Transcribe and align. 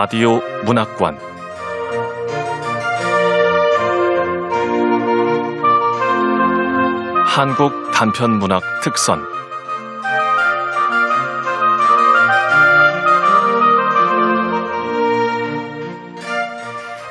라디오 0.00 0.40
문학관 0.64 1.18
한국 7.26 7.72
단편 7.92 8.38
문학 8.38 8.62
특선 8.84 9.20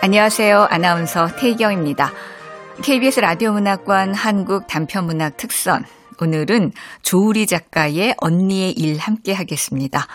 안녕하세요. 0.01 0.67
아나운서 0.69 1.27
태희경입니다. 1.35 2.13
KBS 2.83 3.19
라디오 3.19 3.51
문학관 3.51 4.13
한국 4.13 4.65
단편 4.67 5.07
문학 5.07 5.35
특선 5.35 5.83
오늘은 6.21 6.71
조우리 7.01 7.47
작가의 7.47 8.15
언니의 8.19 8.71
일 8.71 8.97
함께 8.97 9.33
하겠습니다. 9.33 10.07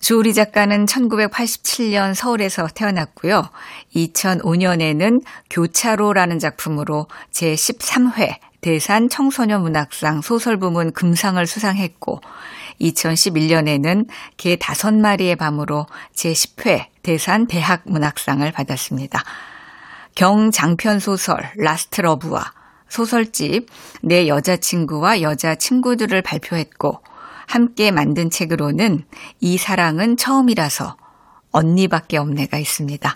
조우리 0.00 0.32
작가는 0.32 0.86
1987년 0.86 2.14
서울에서 2.14 2.68
태어났고요. 2.74 3.50
2005년에는 3.94 5.22
교차로라는 5.50 6.38
작품으로 6.38 7.06
제13회 7.32 8.38
대산 8.62 9.10
청소년 9.10 9.60
문학상 9.60 10.22
소설 10.22 10.56
부문 10.56 10.92
금상을 10.92 11.46
수상했고 11.46 12.20
2011년에는 12.80 14.08
개 14.38 14.56
다섯 14.56 14.94
마리의 14.94 15.36
밤으로 15.36 15.86
제10회 16.14 16.86
대산 17.02 17.46
대학 17.46 17.82
문학상을 17.84 18.50
받았습니다. 18.52 19.22
경 20.14 20.50
장편 20.50 20.98
소설 20.98 21.50
라스트 21.56 22.00
러브와 22.00 22.52
소설집 22.88 23.68
내 24.00 24.28
여자친구와 24.28 25.20
여자친구들을 25.20 26.22
발표했고 26.22 27.02
함께 27.50 27.90
만든 27.90 28.30
책으로는 28.30 29.02
이 29.40 29.58
사랑은 29.58 30.16
처음이라서 30.16 30.96
언니밖에 31.50 32.16
없네가 32.16 32.58
있습니다. 32.58 33.12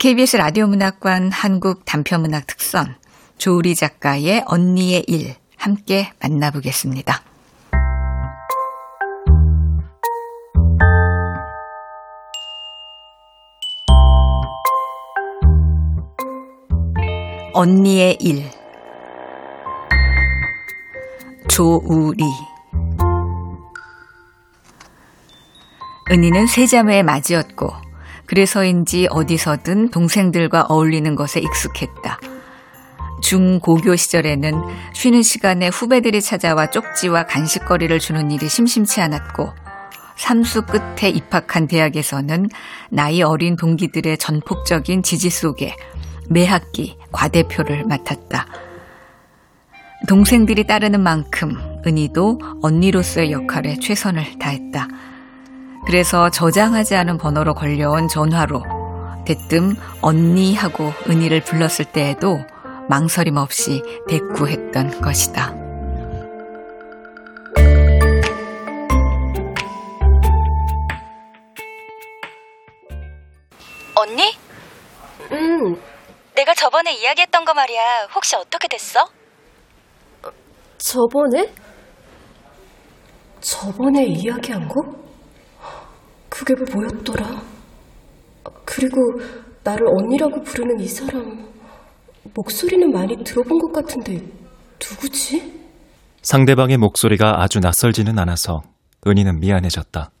KBS 0.00 0.36
라디오 0.36 0.66
문학관 0.66 1.30
한국 1.30 1.84
단편문학 1.84 2.48
특선 2.48 2.96
조우리 3.38 3.76
작가의 3.76 4.42
언니의 4.46 5.04
일 5.06 5.36
함께 5.56 6.10
만나보겠습니다. 6.18 7.22
언니의 17.54 18.16
일 18.20 18.50
조우리 21.48 22.24
은희는 26.10 26.46
세 26.46 26.66
자매의 26.66 27.02
맞이였고 27.02 27.70
그래서인지 28.26 29.08
어디서든 29.10 29.90
동생들과 29.90 30.66
어울리는 30.68 31.14
것에 31.14 31.40
익숙했다. 31.40 32.18
중고교 33.22 33.96
시절에는 33.96 34.54
쉬는 34.94 35.22
시간에 35.22 35.68
후배들이 35.68 36.22
찾아와 36.22 36.70
쪽지와 36.70 37.24
간식거리를 37.26 37.98
주는 37.98 38.30
일이 38.30 38.48
심심치 38.48 39.00
않았고 39.00 39.52
삼수 40.16 40.62
끝에 40.62 41.10
입학한 41.10 41.68
대학에서는 41.68 42.48
나이 42.90 43.22
어린 43.22 43.56
동기들의 43.56 44.16
전폭적인 44.18 45.02
지지 45.02 45.30
속에 45.30 45.76
매 46.30 46.46
학기 46.46 46.96
과대표를 47.12 47.84
맡았다. 47.84 48.46
동생들이 50.06 50.64
따르는 50.64 51.00
만큼 51.00 51.56
은희도 51.86 52.40
언니로서의 52.62 53.32
역할에 53.32 53.78
최선을 53.78 54.38
다했다. 54.38 54.88
그래서 55.88 56.28
저장하지 56.28 56.96
않은 56.96 57.16
번호로 57.16 57.54
걸려온 57.54 58.08
전화로 58.08 58.62
대뜸 59.24 59.74
언니 60.02 60.54
하고 60.54 60.92
은희를 61.08 61.40
불렀을 61.44 61.86
때에도 61.86 62.44
망설임 62.90 63.38
없이 63.38 63.82
대꾸했던 64.06 65.00
것이다. 65.00 65.54
언니? 73.94 74.36
응, 75.32 75.74
내가 76.34 76.52
저번에 76.52 76.92
이야기했던 76.92 77.46
거 77.46 77.54
말이야. 77.54 78.08
혹시 78.14 78.36
어떻게 78.36 78.68
됐어? 78.68 79.08
저번에? 80.76 81.50
저번에 83.40 84.04
이야기한 84.04 84.68
거? 84.68 85.07
그게 86.38 86.54
뭐였더라? 86.72 87.42
그리고 88.64 89.00
나를 89.64 89.84
언니라고 89.88 90.40
부르는 90.42 90.78
이 90.78 90.86
사람 90.86 91.48
목소리는 92.32 92.92
많이 92.92 93.16
들어본 93.24 93.58
것 93.58 93.72
같은데 93.72 94.22
누구지? 94.80 95.52
상대방의 96.22 96.76
목소리가 96.76 97.42
아주 97.42 97.58
낯설지는 97.58 98.20
않아서 98.20 98.62
은희는 99.04 99.40
미안해졌다. 99.40 100.12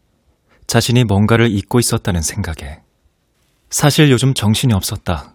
자신이 0.66 1.04
뭔가를 1.04 1.52
잊고 1.52 1.78
있었다는 1.78 2.20
생각에. 2.20 2.80
사실 3.70 4.10
요즘 4.10 4.34
정신이 4.34 4.74
없었다. 4.74 5.34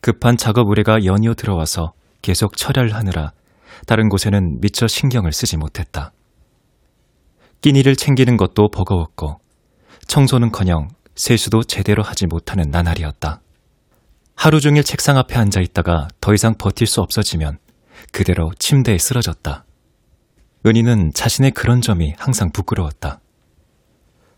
급한 0.00 0.38
작업 0.38 0.68
의뢰가 0.68 1.04
연이어 1.04 1.34
들어와서 1.34 1.92
계속 2.22 2.56
처리를 2.56 2.94
하느라 2.94 3.32
다른 3.86 4.08
곳에는 4.08 4.60
미처 4.62 4.86
신경을 4.86 5.32
쓰지 5.32 5.58
못했다. 5.58 6.12
끼니를 7.60 7.96
챙기는 7.96 8.38
것도 8.38 8.68
버거웠고 8.70 9.43
청소는커녕 10.06 10.88
세수도 11.14 11.64
제대로 11.64 12.02
하지 12.02 12.26
못하는 12.26 12.70
나날이었다. 12.70 13.40
하루 14.36 14.60
종일 14.60 14.82
책상 14.82 15.16
앞에 15.16 15.36
앉아 15.36 15.60
있다가 15.60 16.08
더 16.20 16.34
이상 16.34 16.54
버틸 16.58 16.86
수 16.86 17.00
없어지면 17.00 17.58
그대로 18.12 18.50
침대에 18.58 18.98
쓰러졌다. 18.98 19.64
은희는 20.66 21.12
자신의 21.14 21.52
그런 21.52 21.80
점이 21.80 22.14
항상 22.18 22.50
부끄러웠다. 22.52 23.20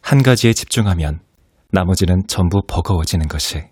한 0.02 0.22
가지에 0.22 0.52
집중하면 0.52 1.20
나머지는 1.70 2.22
전부 2.28 2.62
버거워지는 2.66 3.28
것이. 3.28 3.64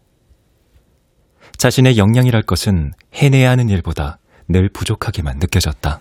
자신의 1.57 1.97
역량이랄 1.97 2.43
것은 2.43 2.93
해내야 3.15 3.51
하는 3.51 3.69
일보다 3.69 4.19
늘 4.49 4.69
부족하게만 4.69 5.39
느껴졌다. 5.39 6.01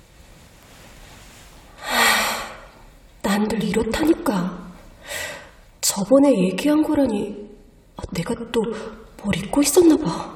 난늘 3.21 3.63
이렇다니까. 3.63 4.52
저번에 5.83 6.29
얘기한 6.31 6.81
거라니 6.81 7.35
내가 8.13 8.33
또 8.51 8.61
뭘 9.23 9.37
잊고 9.37 9.61
있었나 9.61 9.95
봐. 9.95 10.35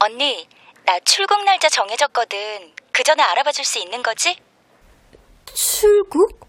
언니, 0.00 0.48
나 0.84 0.98
출국 1.04 1.44
날짜 1.44 1.68
정해졌거든. 1.68 2.72
그 2.92 3.04
전에 3.04 3.22
알아봐 3.22 3.52
줄 3.52 3.64
수 3.64 3.78
있는 3.78 4.02
거지? 4.02 4.36
출국? 5.54 6.40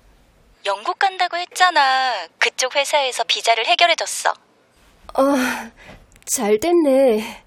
영국 0.66 0.98
간다고 0.98 1.38
했잖아. 1.38 2.28
그쪽 2.40 2.76
회사에서 2.76 3.24
비자를 3.26 3.68
해결해 3.68 3.96
줬어. 3.96 4.34
아, 5.14 5.70
잘 6.26 6.60
됐네. 6.60 7.46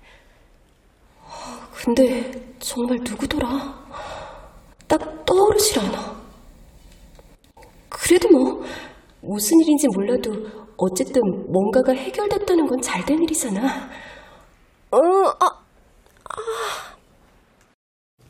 근데 1.74 2.30
정말 2.60 2.98
누구더라? 3.02 3.48
딱 4.86 5.24
떠오르질 5.26 5.80
않아. 5.80 6.22
그래도 7.88 8.28
뭐 8.28 8.64
무슨 9.22 9.58
일인지 9.60 9.88
몰라도 9.88 10.32
어쨌든 10.76 11.20
뭔가가 11.52 11.92
해결됐다는 11.92 12.66
건 12.66 12.80
잘 12.80 13.04
된 13.04 13.22
일이잖아. 13.22 13.60
어, 14.90 14.98
아, 15.40 15.46
아. 16.24 16.94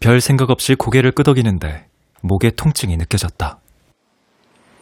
별 0.01 0.21
생각 0.21 0.51
없이 0.51 0.75
고개를 0.75 1.13
끄덕이는데 1.13 1.87
목에 2.23 2.51
통증이 2.51 2.97
느껴졌다. 2.97 3.61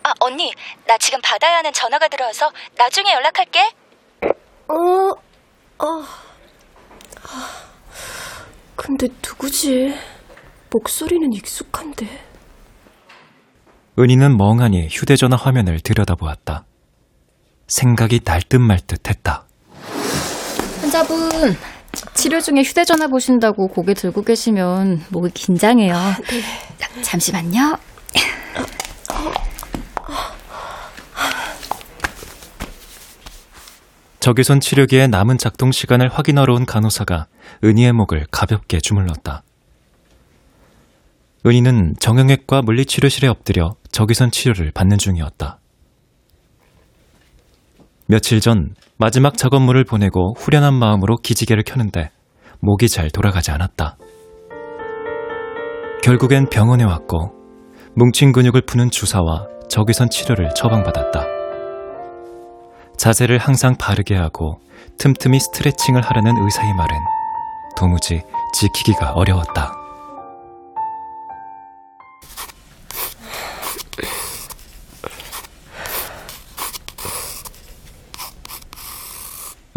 아, 0.05 0.13
언니, 0.21 0.53
나 0.87 0.97
지금 0.99 1.19
받아야 1.23 1.57
하는 1.59 1.73
전화가 1.73 2.07
들어와서 2.09 2.51
나중에 2.77 3.13
연락할게. 3.13 3.61
어, 4.69 5.11
아, 5.79 6.07
아, 7.25 7.51
근데 8.77 9.09
누구지? 9.27 9.95
목소리는 10.71 11.33
익숙한데. 11.33 12.07
은희는 13.99 14.37
멍하니 14.37 14.89
휴대전화 14.91 15.37
화면을 15.37 15.81
들여다보았다. 15.81 16.65
생각이 17.67 18.21
날 18.25 18.43
듯 18.43 18.57
말 18.57 18.79
듯 18.87 19.09
했다. 19.09 19.45
환자분, 20.81 21.57
치료 22.15 22.41
중에 22.41 22.63
휴대전화 22.63 23.09
보신다고 23.09 23.69
고개 23.69 23.95
들고 23.95 24.23
계시면 24.23 25.05
목이 25.09 25.31
긴장해요. 25.33 25.95
네. 25.95 26.43
자, 26.79 26.89
잠시만요. 27.03 27.79
적외선 34.21 34.61
치료기에 34.61 35.07
남은 35.07 35.39
작동 35.39 35.71
시간을 35.71 36.09
확인하러 36.09 36.55
온 36.55 36.67
간호사가 36.67 37.27
은희의 37.63 37.93
목을 37.93 38.27
가볍게 38.31 38.81
주물렀다. 38.81 39.43
은희는 41.47 41.95
정형외과 42.01 42.63
물리치료실에 42.63 43.29
엎드려 43.29 43.77
적외선 43.93 44.33
치료를 44.33 44.73
받는 44.73 44.99
중이었다. 44.99 45.61
며칠 48.09 48.41
전 48.41 48.75
마지막 48.99 49.37
작업물을 49.37 49.85
보내고 49.85 50.35
후련한 50.37 50.75
마음으로 50.75 51.17
기지개를 51.17 51.63
켜는데 51.65 52.11
목이 52.61 52.89
잘 52.89 53.11
돌아가지 53.11 53.53
않았다. 53.53 53.97
결국엔 56.03 56.49
병원에 56.49 56.85
왔고 56.85 57.33
뭉친 57.95 58.33
근육을 58.33 58.63
푸는 58.63 58.91
주사와 58.91 59.47
적외선 59.69 60.11
치료를 60.11 60.51
처방받았다. 60.55 61.27
자세를 62.97 63.39
항상 63.39 63.77
바르게 63.77 64.17
하고 64.17 64.59
틈틈이 64.99 65.39
스트레칭을 65.39 66.03
하라는 66.03 66.33
의사의 66.43 66.75
말은 66.75 66.97
도무지 67.77 68.23
지키기가 68.55 69.13
어려웠다. 69.13 69.86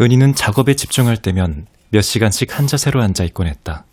은희는 0.00 0.34
작업에 0.34 0.74
집중할 0.74 1.18
때면 1.18 1.66
몇 1.90 2.00
시간씩 2.00 2.58
한 2.58 2.66
자세로 2.66 3.02
앉아 3.02 3.24
있곤 3.24 3.46
했다. 3.48 3.84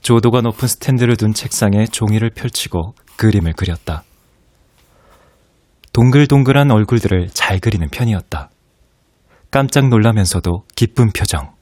조도가 0.00 0.40
높은 0.40 0.66
스탠드를 0.66 1.16
둔 1.16 1.34
책상에 1.34 1.86
종이를 1.86 2.30
펼치고 2.30 2.94
그림을 3.16 3.52
그렸다. 3.52 4.02
동글동글한 5.92 6.70
얼굴들을 6.70 7.28
잘 7.34 7.60
그리는 7.60 7.86
편이었다. 7.88 8.50
깜짝 9.50 9.88
놀라면서도 9.88 10.64
기쁜 10.74 11.12
표정. 11.12 11.54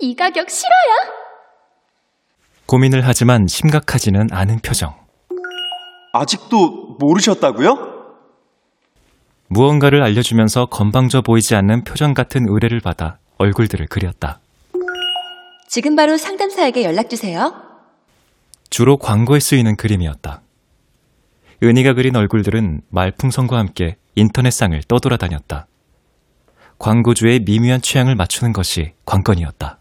이 0.00 0.14
가격 0.14 0.50
싫어요? 0.50 1.22
고민을 2.66 3.06
하지만 3.06 3.46
심각하지는 3.46 4.28
않은 4.32 4.58
표정. 4.60 4.94
아직도 6.12 6.96
모르셨다고요? 6.98 7.91
무언가를 9.52 10.02
알려주면서 10.02 10.66
건방져 10.66 11.20
보이지 11.20 11.54
않는 11.54 11.84
표정 11.84 12.14
같은 12.14 12.48
의뢰를 12.48 12.80
받아 12.80 13.18
얼굴들을 13.36 13.86
그렸다. 13.86 14.40
지금 15.68 15.94
바로 15.94 16.16
상담사에게 16.16 16.84
연락주세요. 16.84 17.52
주로 18.70 18.96
광고에 18.96 19.40
쓰이는 19.40 19.76
그림이었다. 19.76 20.40
은희가 21.62 21.92
그린 21.92 22.16
얼굴들은 22.16 22.80
말풍선과 22.88 23.58
함께 23.58 23.96
인터넷상을 24.14 24.82
떠돌아다녔다. 24.88 25.66
광고주의 26.78 27.40
미묘한 27.40 27.82
취향을 27.82 28.14
맞추는 28.14 28.54
것이 28.54 28.92
관건이었다. 29.04 29.78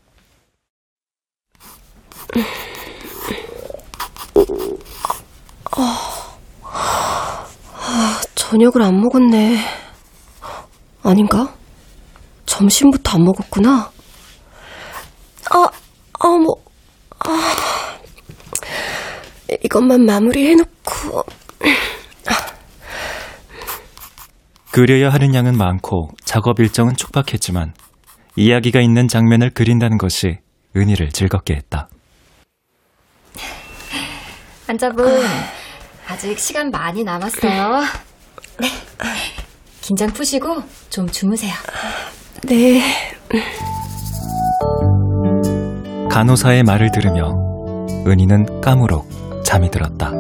저녁을 8.52 8.82
안 8.82 9.00
먹었네. 9.00 9.60
아닌가? 11.04 11.56
점심부터 12.46 13.18
안 13.18 13.24
먹었구나. 13.24 13.90
아, 15.52 15.70
아, 16.20 16.28
뭐, 16.28 16.56
아. 17.20 17.98
이것만 19.64 20.06
마무리해놓고. 20.06 21.24
그려야 24.72 25.10
하는 25.10 25.34
양은 25.34 25.58
많고 25.58 26.10
작업 26.26 26.60
일정은 26.60 26.98
촉박했지만 26.98 27.74
이야기가 28.36 28.82
있는 28.82 29.08
장면을 29.08 29.52
그린다는 29.52 29.98
것이 29.98 30.40
은희를 30.76 31.12
즐겁게 31.12 31.54
했다. 31.56 31.88
환자분, 34.68 35.24
아직 36.10 36.38
시간 36.38 36.70
많이 36.70 37.06
남았어요. 37.06 38.11
네. 38.60 38.68
긴장 39.82 40.10
푸시고 40.10 40.64
좀 40.90 41.08
주무세요. 41.10 41.54
네. 42.44 42.82
간호사의 46.10 46.64
말을 46.64 46.92
들으며 46.92 47.32
은희는 48.08 48.62
까무룩 48.62 49.44
잠이 49.44 49.70
들었다. 49.72 50.12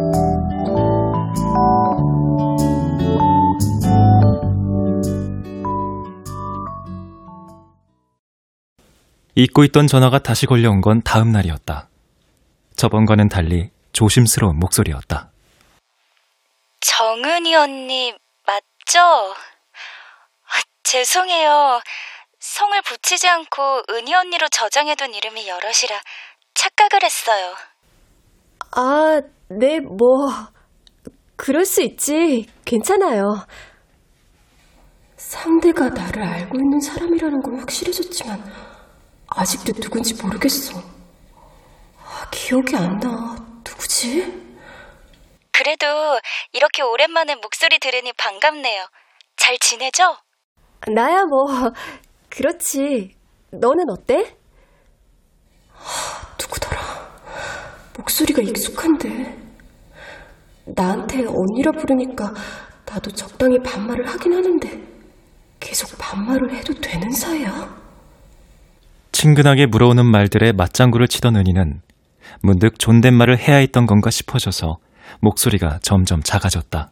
잊고 9.35 9.63
있던 9.63 9.87
전화가 9.87 10.19
다시 10.19 10.45
걸려온 10.45 10.81
건 10.81 11.01
다음 11.03 11.31
날이었다. 11.31 11.87
저번과는 12.75 13.29
달리 13.29 13.69
조심스러운 13.93 14.59
목소리였다. 14.59 15.31
정은이 16.81 17.55
언니 17.55 18.13
맞죠? 18.81 18.99
아, 18.99 20.61
죄송해요. 20.83 21.81
성을 22.39 22.81
붙이지 22.81 23.27
않고 23.27 23.83
은희 23.89 24.13
언니로 24.13 24.47
저장해둔 24.49 25.13
이름이 25.13 25.47
여럿이라 25.47 26.01
착각을 26.53 27.03
했어요. 27.03 27.55
아, 28.75 29.21
네, 29.49 29.79
뭐. 29.79 30.29
그럴 31.35 31.65
수 31.65 31.81
있지. 31.81 32.47
괜찮아요. 32.65 33.23
상대가 35.17 35.89
나를 35.89 36.23
알고 36.23 36.57
있는 36.57 36.79
사람이라는 36.79 37.41
건 37.41 37.59
확실해졌지만, 37.59 38.43
아직도 39.27 39.73
누군지 39.73 40.13
모르겠어. 40.21 40.79
아, 42.03 42.29
기억이 42.31 42.75
안 42.75 42.99
나. 42.99 43.35
누구지? 43.65 44.50
그래도 45.61 45.85
이렇게 46.53 46.81
오랜만에 46.81 47.35
목소리 47.35 47.77
들으니 47.77 48.11
반갑네요. 48.13 48.83
잘 49.35 49.59
지내죠? 49.59 50.17
나야 50.91 51.23
뭐, 51.25 51.71
그렇지. 52.29 53.15
너는 53.51 53.85
어때? 53.91 54.35
하, 55.71 56.35
누구더라. 56.41 56.81
목소리가 57.95 58.41
익숙한데. 58.41 59.37
나한테 60.65 61.27
언니라 61.27 61.73
부르니까 61.73 62.33
나도 62.83 63.11
적당히 63.11 63.59
반말을 63.59 64.07
하긴 64.07 64.33
하는데 64.33 64.81
계속 65.59 65.95
반말을 65.99 66.55
해도 66.55 66.73
되는 66.73 67.07
사이야? 67.11 67.79
친근하게 69.11 69.67
물어오는 69.67 70.07
말들에 70.07 70.53
맞장구를 70.53 71.07
치던 71.07 71.35
은희는 71.35 71.83
문득 72.41 72.79
존댓말을 72.79 73.37
해야 73.37 73.57
했던 73.57 73.85
건가 73.85 74.09
싶어져서 74.09 74.79
목소리가 75.19 75.79
점점 75.81 76.23
작아졌다. 76.23 76.91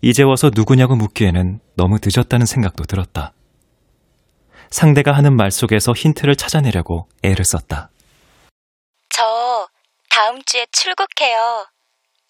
이제 0.00 0.22
와서 0.22 0.50
누구냐고 0.52 0.96
묻기에는 0.96 1.60
너무 1.76 1.98
늦었다는 2.02 2.44
생각도 2.46 2.84
들었다. 2.84 3.32
상대가 4.70 5.12
하는 5.12 5.36
말 5.36 5.50
속에서 5.50 5.92
힌트를 5.92 6.34
찾아내려고 6.34 7.08
애를 7.22 7.44
썼다. 7.44 7.90
저 9.10 9.68
다음 10.10 10.42
주에 10.44 10.66
출국해요. 10.72 11.66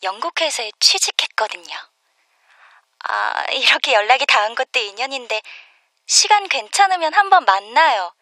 영국 0.03 0.41
회사에 0.41 0.71
취직했거든요. 0.81 1.75
아, 3.09 3.45
이렇게 3.53 3.95
연락이 3.95 4.27
닿은 4.27 4.55
것도 4.55 4.79
인연인데 4.81 5.41
시간 6.07 6.49
괜찮으면 6.49 7.15
한번 7.15 7.45
만나요. 7.45 8.13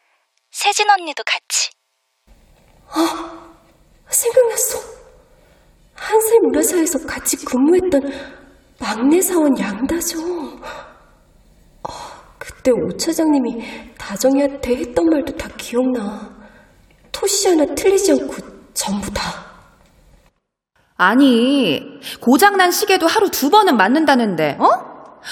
세진 0.51 0.89
언니도 0.91 1.23
같이. 1.25 1.71
생각났어. 4.09 5.00
한세 6.00 6.38
문화사에서 6.42 7.07
같이 7.07 7.37
근무했던 7.45 8.00
막내 8.80 9.21
사원 9.21 9.57
양다정. 9.59 10.59
어, 11.83 11.92
그때 12.38 12.71
오 12.71 12.97
차장님이 12.97 13.95
다정이한테 13.99 14.76
했던 14.76 15.04
말도 15.07 15.37
다 15.37 15.49
기억나. 15.59 16.30
토시 17.12 17.49
하나 17.49 17.66
틀리지 17.75 18.12
않고 18.12 18.35
전부 18.73 19.11
다. 19.12 19.23
아니, 20.97 22.00
고장난 22.21 22.71
시계도 22.71 23.07
하루 23.07 23.30
두 23.30 23.50
번은 23.50 23.76
맞는다는데, 23.76 24.57
어? 24.59 24.66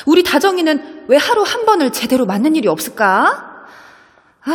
우리 0.06 0.22
다정이는 0.22 1.06
왜 1.08 1.16
하루 1.16 1.42
한 1.42 1.64
번을 1.64 1.90
제대로 1.92 2.26
맞는 2.26 2.56
일이 2.56 2.68
없을까? 2.68 3.66
아, 4.44 4.52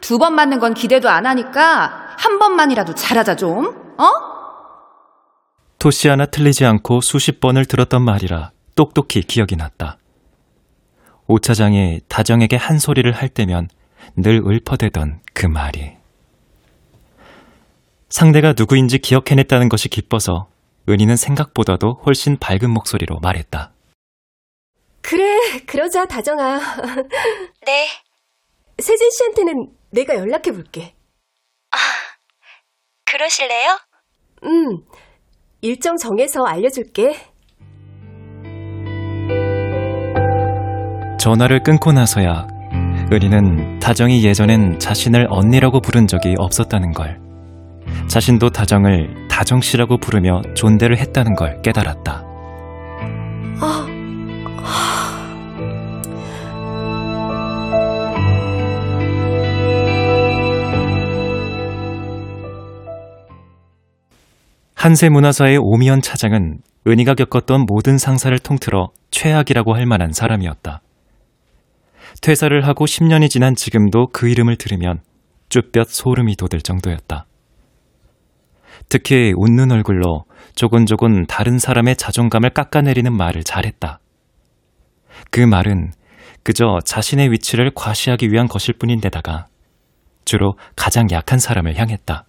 두 0.00 0.18
번 0.18 0.34
맞는 0.34 0.58
건 0.60 0.74
기대도 0.74 1.08
안 1.08 1.26
하니까 1.26 2.14
한 2.18 2.38
번만이라도 2.38 2.94
잘하자 2.94 3.36
좀, 3.36 3.66
어? 3.98 4.39
토시 5.80 6.08
하나 6.08 6.26
틀리지 6.26 6.66
않고 6.66 7.00
수십 7.00 7.40
번을 7.40 7.64
들었던 7.64 8.04
말이라 8.04 8.52
똑똑히 8.74 9.22
기억이 9.22 9.56
났다. 9.56 9.96
오 11.26 11.38
차장이 11.38 12.00
다정에게 12.06 12.56
한 12.56 12.78
소리를 12.78 13.10
할 13.10 13.30
때면 13.30 13.68
늘 14.14 14.42
읊어대던 14.46 15.22
그 15.32 15.46
말이. 15.46 15.96
상대가 18.10 18.52
누구인지 18.54 18.98
기억해냈다는 18.98 19.70
것이 19.70 19.88
기뻐서 19.88 20.50
은희는 20.86 21.16
생각보다도 21.16 22.02
훨씬 22.04 22.36
밝은 22.38 22.68
목소리로 22.70 23.18
말했다. 23.20 23.72
그래, 25.00 25.60
그러자, 25.66 26.04
다정아. 26.04 26.60
네, 27.64 27.88
세진 28.78 29.10
씨한테는 29.10 29.54
내가 29.92 30.14
연락해 30.14 30.52
볼게. 30.52 30.94
그러실래요? 33.06 33.78
음, 34.44 34.84
일정 35.62 35.96
정해서 35.96 36.44
알려줄게. 36.44 37.14
전화를 41.18 41.62
끊고 41.62 41.92
나서야 41.92 42.46
은희는 43.12 43.78
다정이 43.78 44.24
예전엔 44.24 44.78
자신을 44.78 45.26
언니라고 45.28 45.80
부른 45.80 46.06
적이 46.06 46.34
없었다는 46.38 46.92
걸, 46.92 47.20
자신도 48.08 48.50
다정을 48.50 49.28
다정씨라고 49.28 49.98
부르며 49.98 50.40
존대를 50.54 50.96
했다는 50.96 51.34
걸 51.34 51.60
깨달았다. 51.60 52.24
아, 53.60 53.86
한세문화사의 64.80 65.58
오미연 65.60 66.00
차장은 66.00 66.62
은희가 66.86 67.12
겪었던 67.12 67.66
모든 67.68 67.98
상사를 67.98 68.38
통틀어 68.38 68.88
최악이라고 69.10 69.74
할 69.74 69.84
만한 69.84 70.12
사람이었다. 70.12 70.80
퇴사를 72.22 72.66
하고 72.66 72.86
10년이 72.86 73.28
지난 73.28 73.54
지금도 73.54 74.06
그 74.06 74.30
이름을 74.30 74.56
들으면 74.56 75.00
쭈뼛 75.50 75.90
소름이 75.90 76.36
돋을 76.36 76.62
정도였다. 76.62 77.26
특히 78.88 79.34
웃는 79.36 79.70
얼굴로 79.70 80.24
조곤조곤 80.56 81.26
다른 81.26 81.58
사람의 81.58 81.96
자존감을 81.96 82.48
깎아내리는 82.48 83.14
말을 83.14 83.44
잘했다. 83.44 84.00
그 85.30 85.40
말은 85.40 85.92
그저 86.42 86.78
자신의 86.86 87.32
위치를 87.32 87.72
과시하기 87.74 88.28
위한 88.32 88.48
것일 88.48 88.78
뿐인데다가 88.78 89.46
주로 90.24 90.54
가장 90.74 91.06
약한 91.10 91.38
사람을 91.38 91.76
향했다. 91.76 92.24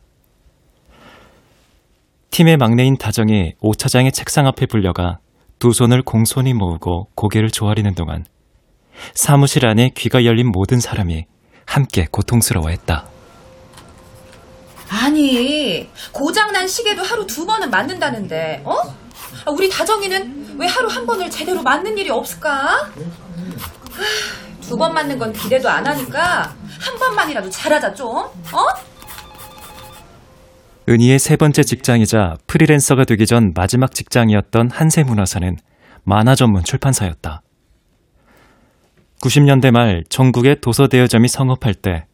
팀의 2.31 2.57
막내인 2.57 2.97
다정이 2.97 3.53
오 3.59 3.73
차장의 3.73 4.11
책상 4.13 4.47
앞에 4.47 4.65
불려가 4.65 5.19
두 5.59 5.73
손을 5.73 6.01
공손히 6.01 6.53
모으고 6.53 7.09
고개를 7.15 7.51
조아리는 7.51 7.93
동안 7.93 8.25
사무실 9.13 9.65
안에 9.65 9.91
귀가 9.95 10.23
열린 10.25 10.50
모든 10.51 10.79
사람이 10.79 11.25
함께 11.65 12.07
고통스러워했다. 12.11 13.05
아니, 14.89 15.89
고장난 16.11 16.67
시계도 16.67 17.01
하루 17.01 17.25
두 17.25 17.45
번은 17.45 17.69
맞는다는데, 17.69 18.61
어? 18.65 18.73
아, 19.45 19.51
우리 19.51 19.69
다정이는 19.69 20.57
왜 20.59 20.67
하루 20.67 20.89
한 20.89 21.05
번을 21.05 21.29
제대로 21.31 21.61
맞는 21.61 21.97
일이 21.97 22.09
없을까? 22.09 22.89
두 24.61 24.77
번 24.77 24.93
맞는 24.93 25.17
건 25.17 25.31
기대도 25.33 25.69
안 25.69 25.85
하니까 25.88 26.53
한 26.79 26.97
번만이라도 27.00 27.50
잘하자 27.50 27.93
좀, 27.93 28.07
어? 28.17 28.90
은희의 30.89 31.19
세 31.19 31.35
번째 31.35 31.63
직장이자 31.63 32.35
프리랜서가 32.47 33.05
되기 33.05 33.25
전 33.25 33.53
마지막 33.55 33.93
직장이었던 33.93 34.71
한세문화사는 34.71 35.55
만화 36.03 36.33
전문 36.33 36.63
출판사였다. 36.63 37.43
90년대 39.21 39.71
말 39.71 40.03
전국의 40.09 40.61
도서 40.61 40.88
대여점이 40.88 41.27
성업할 41.27 41.75
때 41.75 42.05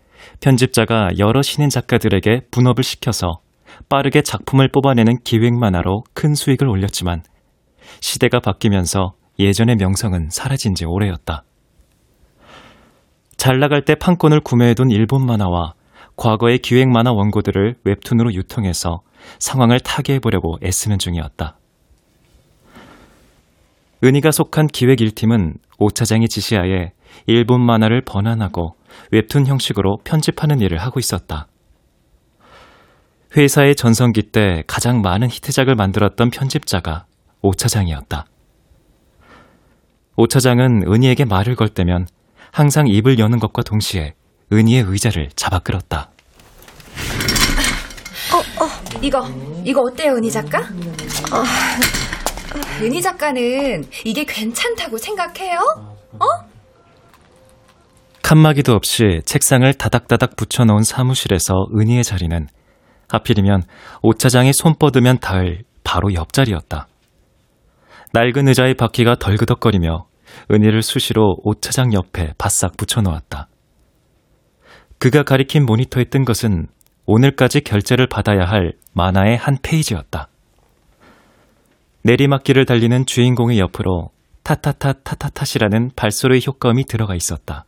편집자가 0.41 1.11
여러 1.17 1.41
신인 1.41 1.69
작가들에게 1.69 2.41
분업을 2.51 2.83
시켜서 2.83 3.39
빠르게 3.87 4.21
작품을 4.21 4.69
뽑아내는 4.73 5.19
기획 5.23 5.53
만화로 5.53 6.03
큰 6.13 6.35
수익을 6.35 6.67
올렸지만 6.67 7.23
시대가 8.01 8.39
바뀌면서 8.41 9.13
예전의 9.39 9.77
명성은 9.77 10.29
사라진 10.29 10.75
지 10.75 10.85
오래였다. 10.85 11.43
잘 13.37 13.59
나갈 13.59 13.85
때 13.85 13.95
판권을 13.95 14.41
구매해둔 14.41 14.89
일본 14.89 15.25
만화와 15.25 15.73
과거의 16.17 16.57
기획 16.57 16.89
만화 16.89 17.11
원고들을 17.13 17.75
웹툰으로 17.83 18.33
유통해서 18.33 19.01
상황을 19.39 19.79
타개해보려고 19.79 20.57
애쓰는 20.63 20.97
중이었다. 20.97 21.57
은희가 24.03 24.31
속한 24.31 24.67
기획 24.67 24.99
1팀은 24.99 25.57
오 25.79 25.89
차장의 25.91 26.27
지시하에 26.27 26.91
일본 27.27 27.65
만화를 27.65 28.01
번안하고 28.01 28.75
웹툰 29.11 29.45
형식으로 29.45 29.97
편집하는 30.03 30.59
일을 30.59 30.79
하고 30.79 30.99
있었다. 30.99 31.47
회사의 33.35 33.75
전성기 33.75 34.31
때 34.31 34.63
가장 34.67 35.01
많은 35.01 35.29
히트작을 35.29 35.75
만들었던 35.75 36.31
편집자가 36.31 37.05
오 37.41 37.53
차장이었다. 37.53 38.25
오 40.15 40.27
차장은 40.27 40.91
은희에게 40.91 41.25
말을 41.25 41.55
걸 41.55 41.69
때면 41.69 42.07
항상 42.51 42.87
입을 42.87 43.19
여는 43.19 43.37
것과 43.37 43.61
동시에 43.61 44.15
은희의 44.51 44.83
의자를 44.87 45.29
잡아 45.35 45.59
끌었다. 45.59 46.09
이거 49.01 49.27
이거 49.63 49.81
어때요, 49.81 50.13
은희 50.13 50.31
작가? 50.31 50.59
어, 50.59 51.43
은희 52.81 53.01
작가는 53.01 53.83
이게 54.05 54.23
괜찮다고 54.25 54.97
생각해요? 54.97 55.59
어? 56.13 56.25
칸막이도 58.23 58.73
없이 58.73 59.21
책상을 59.25 59.71
다닥다닥 59.75 60.35
붙여놓은 60.35 60.83
사무실에서 60.83 61.67
은희의 61.79 62.03
자리는 62.03 62.47
하필이면 63.09 63.63
오차장이 64.01 64.51
손 64.53 64.75
뻗으면 64.77 65.19
닿을 65.19 65.63
바로 65.83 66.13
옆자리였다. 66.13 66.87
낡은 68.13 68.47
의자의 68.49 68.73
바퀴가 68.75 69.15
덜그덕거리며 69.15 70.07
은희를 70.51 70.81
수시로 70.81 71.35
오차장 71.43 71.93
옆에 71.93 72.33
바싹 72.37 72.75
붙여놓았다. 72.75 73.47
그가 74.99 75.23
가리킨 75.23 75.65
모니터에 75.65 76.05
뜬 76.05 76.25
것은 76.25 76.67
오늘까지 77.05 77.61
결제를 77.61 78.07
받아야 78.07 78.45
할 78.45 78.73
만화의 78.93 79.37
한 79.37 79.57
페이지였다. 79.61 80.27
내리막길을 82.03 82.65
달리는 82.65 83.05
주인공의 83.05 83.59
옆으로 83.59 84.11
타타타 84.43 84.93
타타타시라는 85.03 85.91
발소리의 85.95 86.41
효과음이 86.47 86.85
들어가 86.85 87.15
있었다. 87.15 87.65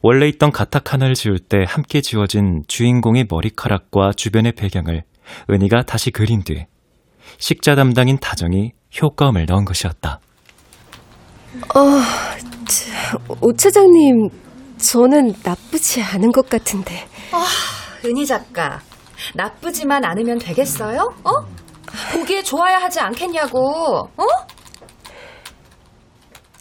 원래 0.00 0.28
있던 0.28 0.52
가탁 0.52 0.92
하나를 0.92 1.14
지울 1.14 1.38
때 1.38 1.64
함께 1.66 2.00
지워진 2.00 2.62
주인공의 2.68 3.26
머리카락과 3.28 4.12
주변의 4.12 4.52
배경을 4.52 5.02
은희가 5.50 5.82
다시 5.82 6.10
그린 6.10 6.42
뒤 6.44 6.66
식자 7.38 7.74
담당인 7.74 8.18
다정이 8.18 8.72
효과음을 9.02 9.46
넣은 9.46 9.64
것이었다. 9.64 10.20
어, 11.74 11.80
저, 12.66 13.18
오 13.40 13.52
차장님, 13.52 14.28
저는 14.78 15.34
나쁘지 15.44 16.02
않은 16.02 16.32
것 16.32 16.48
같은데. 16.48 17.06
아, 17.32 17.44
은희 18.04 18.24
작가. 18.26 18.80
나쁘지만 19.34 20.04
않으면 20.04 20.38
되겠어요? 20.38 21.00
어? 21.24 21.30
보기에 22.12 22.42
좋아야 22.42 22.78
하지 22.78 23.00
않겠냐고. 23.00 24.08
어? 24.16 24.24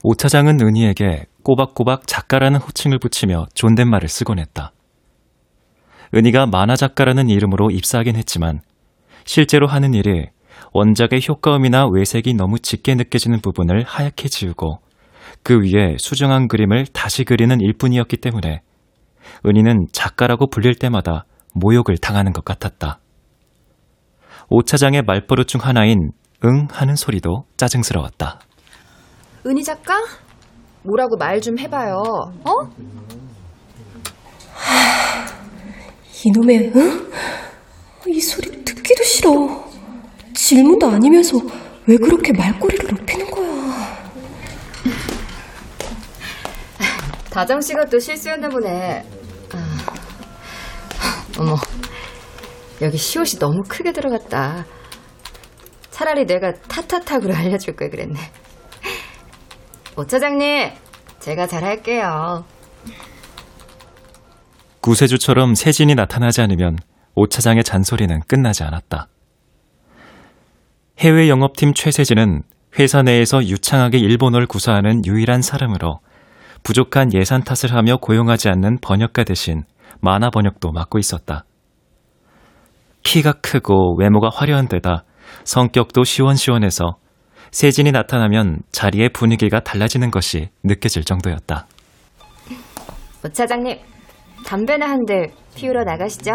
오 0.04 0.16
차장은 0.16 0.60
은희에게 0.62 1.26
꼬박꼬박 1.44 2.08
작가라는 2.08 2.60
호칭을 2.60 3.00
붙이며 3.00 3.46
존댓말을 3.54 4.08
쓰곤 4.10 4.40
했다. 4.40 4.72
은희가 6.16 6.46
만화 6.48 6.76
작가라는 6.76 7.30
이름으로 7.30 7.70
입사하긴 7.72 8.16
했지만 8.16 8.62
실제로 9.26 9.68
하는 9.68 9.94
일이 9.94 10.28
원작의 10.74 11.22
효과음이나 11.28 11.88
외색이 11.88 12.34
너무 12.34 12.60
짙게 12.60 12.96
느껴지는 12.96 13.42
부분을 13.42 13.84
하얗게 13.84 14.30
지우고 14.30 14.80
그 15.44 15.60
위에 15.62 15.96
수정한 15.98 16.48
그림을 16.48 16.86
다시 16.94 17.24
그리는 17.24 17.60
일뿐이었기 17.60 18.18
때문에 18.18 18.62
은희는 19.46 19.88
작가라고 19.92 20.50
불릴 20.50 20.76
때마다 20.76 21.26
모욕을 21.54 21.98
당하는 21.98 22.34
것 22.34 22.46
같았다. 22.46 23.00
오 24.50 24.64
차장의 24.64 25.04
말버릇 25.04 25.48
중 25.48 25.62
하나인 25.62 26.12
응 26.46 26.68
하는 26.72 26.96
소리도 26.96 27.46
짜증스러웠다. 27.58 28.40
은희 29.46 29.64
작가? 29.64 29.96
뭐라고 30.84 31.18
말 31.18 31.40
좀 31.42 31.58
해봐요. 31.60 31.96
어? 32.46 32.52
이놈의, 36.26 36.72
응? 36.76 37.12
이 38.08 38.20
소리 38.20 38.64
듣기도 38.64 39.04
싫어. 39.04 39.66
질문도 40.34 40.88
아니면서 40.88 41.38
왜 41.86 41.98
그렇게 41.98 42.32
말꼬리를 42.34 42.88
높이는 42.90 43.27
다정 47.38 47.62
씨가 47.62 47.86
또 47.86 48.00
실수했나 48.00 48.50
보네. 48.50 49.06
아, 49.54 49.78
어머, 51.38 51.56
여기 52.82 52.98
시옷이 52.98 53.38
너무 53.40 53.62
크게 53.70 53.92
들어갔다. 53.92 54.66
차라리 55.92 56.26
내가 56.26 56.52
타타타구로 56.54 57.36
알려줄 57.38 57.76
걸 57.76 57.92
그랬네. 57.92 58.20
오 59.98 60.06
차장님, 60.08 60.72
제가 61.20 61.46
잘할게요. 61.46 62.44
구세주처럼 64.82 65.54
세진이 65.54 65.94
나타나지 65.94 66.42
않으면 66.42 66.78
오 67.14 67.28
차장의 67.28 67.64
잔소리는 67.64 68.20
끝나지 68.28 68.64
않았다. 68.64 69.10
해외 70.98 71.30
영업팀 71.30 71.76
최세진은 71.76 72.42
회사 72.80 73.04
내에서 73.04 73.44
유창하게 73.46 74.00
일본어를 74.00 74.48
구사하는 74.48 75.06
유일한 75.06 75.44
사람으로 75.44 76.00
부족한 76.64 77.14
예산 77.14 77.44
탓을 77.44 77.74
하며 77.76 77.98
고용하지 77.98 78.50
않는 78.50 78.80
번역가 78.82 79.24
대신 79.24 79.64
만화 80.02 80.30
번역도 80.30 80.72
맡고 80.72 81.00
있었다. 81.00 81.46
키가 83.04 83.34
크고 83.42 83.98
외모가 83.98 84.30
화려한 84.34 84.68
데다 84.68 85.04
성격도 85.44 86.04
시원시원해서 86.04 86.98
세진이 87.52 87.92
나타나면 87.92 88.60
자리의 88.72 89.10
분위기가 89.10 89.60
달라지는 89.62 90.12
것이 90.12 90.50
느껴질 90.64 91.04
정도였다. 91.06 91.68
오 93.24 93.30
차장님, 93.30 93.78
담배나 94.46 94.90
한 94.90 95.06
대 95.06 95.34
피우러 95.56 95.84
나가시죠. 95.84 96.32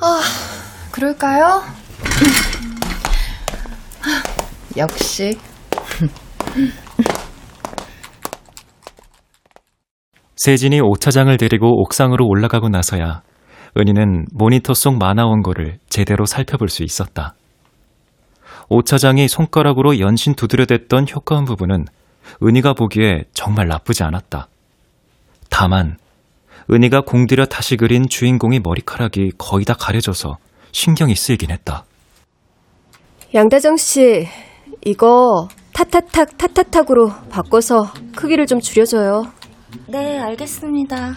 아, 0.00 0.20
그럴까요? 0.92 1.62
역시. 4.76 5.38
세진이 10.36 10.80
오차장을 10.80 11.34
데리고 11.38 11.80
옥상으로 11.82 12.26
올라가고 12.26 12.68
나서야 12.68 13.22
은희는 13.76 14.26
모니터 14.32 14.74
속 14.74 14.98
만화 14.98 15.26
원고를 15.26 15.78
제대로 15.88 16.24
살펴볼 16.24 16.68
수 16.68 16.82
있었다. 16.82 17.34
오차장이 18.68 19.28
손가락으로 19.28 19.98
연신 19.98 20.34
두드려댔던 20.34 21.06
효과음 21.14 21.44
부분은 21.44 21.86
은희가 22.42 22.74
보기에 22.74 23.24
정말 23.32 23.68
나쁘지 23.68 24.02
않았다. 24.02 24.48
다만 25.50 25.96
은희가 26.70 27.02
공들여 27.02 27.46
다시 27.46 27.76
그린 27.76 28.08
주인공의 28.08 28.60
머리카락이 28.64 29.32
거의 29.38 29.64
다 29.64 29.74
가려져서 29.74 30.38
신경이 30.72 31.14
쓰이긴 31.14 31.50
했다. 31.50 31.84
양다정 33.34 33.76
씨, 33.76 34.26
이거 34.84 35.48
타타탁 35.72 36.36
타타탁으로 36.38 37.10
바꿔서 37.30 37.92
크기를 38.16 38.46
좀 38.46 38.60
줄여줘요. 38.60 39.24
네, 39.88 40.18
알겠습니다. 40.18 41.14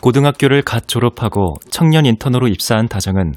고등학교를 0.00 0.62
갓 0.62 0.86
졸업하고 0.86 1.56
청년 1.70 2.06
인턴으로 2.06 2.48
입사한 2.48 2.88
다정은 2.88 3.32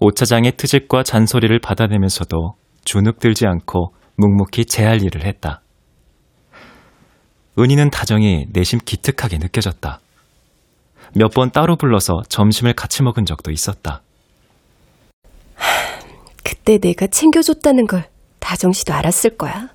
오차장의 0.00 0.52
트집과 0.56 1.02
잔소리를 1.02 1.58
받아내면서도 1.60 2.54
주눅들지 2.84 3.46
않고 3.46 3.92
묵묵히 4.16 4.64
제 4.66 4.84
할 4.84 5.02
일을 5.02 5.24
했다. 5.24 5.62
은희는 7.58 7.90
다정이 7.90 8.46
내심 8.52 8.78
기특하게 8.84 9.38
느껴졌다. 9.38 10.00
몇 11.14 11.32
번 11.34 11.50
따로 11.50 11.76
불러서 11.76 12.22
점심을 12.28 12.74
같이 12.74 13.02
먹은 13.02 13.24
적도 13.24 13.50
있었다. 13.50 14.02
그때 16.44 16.78
내가 16.78 17.06
챙겨줬다는 17.06 17.86
걸 17.86 18.04
다정 18.46 18.70
씨도 18.70 18.94
알았을 18.94 19.36
거야. 19.36 19.70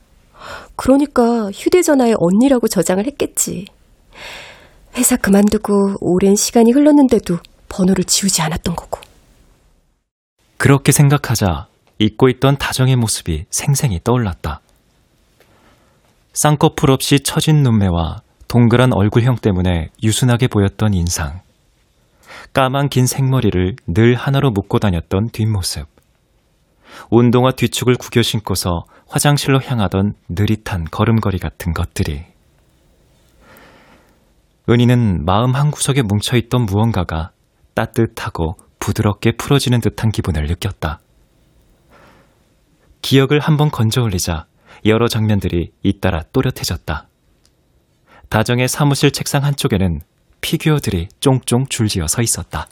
그러니까 0.77 1.51
휴대전화에 1.51 2.13
언니라고 2.17 2.69
저장을 2.69 3.05
했겠지. 3.05 3.65
회사 4.95 5.17
그만두고 5.17 5.95
오랜 5.99 6.37
시간이 6.37 6.71
흘렀는데도 6.71 7.37
번호를 7.67 8.05
지우지 8.05 8.41
않았던 8.41 8.77
거고. 8.77 9.01
그렇게 10.57 10.93
생각하자 10.93 11.67
잊고 11.99 12.29
있던 12.29 12.57
다정의 12.57 12.95
모습이 12.95 13.43
생생히 13.49 13.99
떠올랐다. 14.05 14.61
쌍꺼풀 16.31 16.91
없이 16.91 17.19
처진 17.19 17.63
눈매와 17.63 18.21
동그란 18.47 18.93
얼굴형 18.93 19.35
때문에 19.41 19.89
유순하게 20.01 20.47
보였던 20.47 20.93
인상. 20.93 21.41
까만 22.53 22.87
긴 22.87 23.05
생머리를 23.05 23.75
늘 23.87 24.15
하나로 24.15 24.51
묶고 24.51 24.79
다녔던 24.79 25.31
뒷모습. 25.33 25.87
운동화 27.09 27.51
뒤축을 27.51 27.95
구겨 27.95 28.21
신고서 28.21 28.85
화장실로 29.07 29.61
향하던 29.61 30.13
느릿한 30.29 30.85
걸음걸이 30.91 31.39
같은 31.39 31.73
것들이. 31.73 32.25
은희는 34.69 35.25
마음 35.25 35.55
한구석에 35.55 36.01
뭉쳐있던 36.03 36.65
무언가가 36.65 37.31
따뜻하고 37.73 38.55
부드럽게 38.79 39.33
풀어지는 39.37 39.81
듯한 39.81 40.11
기분을 40.11 40.45
느꼈다. 40.47 40.99
기억을 43.01 43.39
한번 43.39 43.69
건져 43.69 44.01
올리자 44.01 44.45
여러 44.85 45.07
장면들이 45.07 45.71
잇따라 45.83 46.23
또렷해졌다. 46.31 47.07
다정의 48.29 48.67
사무실 48.67 49.11
책상 49.11 49.43
한쪽에는 49.43 50.01
피규어들이 50.39 51.09
쫑쫑 51.19 51.65
줄지어 51.69 52.07
서 52.07 52.21
있었다. 52.21 52.67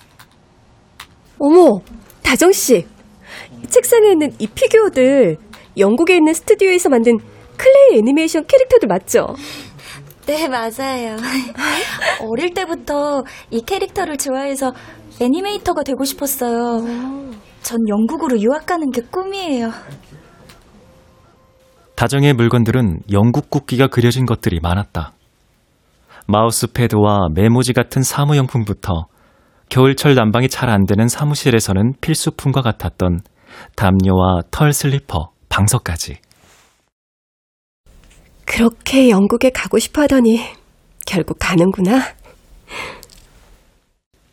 어머, 1.37 1.81
다정 2.23 2.51
씨. 2.51 2.87
책상에 3.69 4.11
있는 4.11 4.29
이 4.39 4.47
피규어들 4.47 5.37
영국에 5.77 6.15
있는 6.15 6.33
스튜디오에서 6.33 6.89
만든 6.89 7.17
클레이 7.57 7.99
애니메이션 7.99 8.45
캐릭터들 8.45 8.87
맞죠? 8.87 9.35
네, 10.25 10.47
맞아요. 10.47 11.17
어릴 12.21 12.53
때부터 12.53 13.23
이 13.49 13.61
캐릭터를 13.61 14.17
좋아해서 14.17 14.73
애니메이터가 15.19 15.83
되고 15.83 16.03
싶었어요. 16.03 16.85
전 17.61 17.79
영국으로 17.87 18.39
유학 18.39 18.65
가는 18.65 18.89
게 18.91 19.01
꿈이에요. 19.01 19.71
다정의 21.95 22.33
물건들은 22.33 23.01
영국 23.11 23.49
국기가 23.49 23.87
그려진 23.87 24.25
것들이 24.25 24.59
많았다. 24.61 25.13
마우스패드와 26.27 27.29
메모지 27.33 27.73
같은 27.73 28.03
사무용품부터 28.03 29.07
겨울철 29.69 30.15
난방이 30.15 30.49
잘 30.49 30.69
안 30.69 30.85
되는 30.85 31.07
사무실에서는 31.07 31.93
필수품과 32.01 32.61
같았던 32.61 33.19
담요와 33.75 34.41
털 34.51 34.73
슬리퍼, 34.73 35.31
방석까지. 35.49 36.17
그렇게 38.45 39.09
영국에 39.09 39.51
가고 39.51 39.77
싶어 39.77 40.01
하더니 40.03 40.39
결국 41.05 41.37
가는구나. 41.39 42.01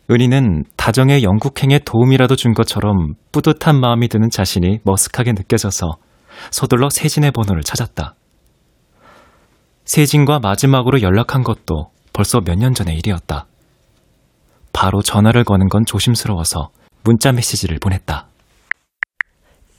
은희는 0.09 0.63
다정의 0.75 1.23
영국행에 1.23 1.79
도움이라도 1.79 2.35
준 2.35 2.53
것처럼 2.53 3.13
뿌듯한 3.31 3.79
마음이 3.79 4.07
드는 4.07 4.29
자신이 4.29 4.79
머쓱하게 4.85 5.35
느껴져서 5.35 5.97
서둘러 6.49 6.89
세진의 6.89 7.31
번호를 7.31 7.61
찾았다. 7.61 8.15
세진과 9.85 10.39
마지막으로 10.39 11.01
연락한 11.01 11.43
것도 11.43 11.91
벌써 12.13 12.39
몇 12.39 12.55
년 12.57 12.73
전의 12.73 12.97
일이었다. 12.97 13.45
바로 14.77 15.01
전화를 15.01 15.43
거는 15.43 15.69
건 15.69 15.85
조심스러워서 15.87 16.69
문자 17.03 17.31
메시지를 17.31 17.79
보냈다. 17.79 18.27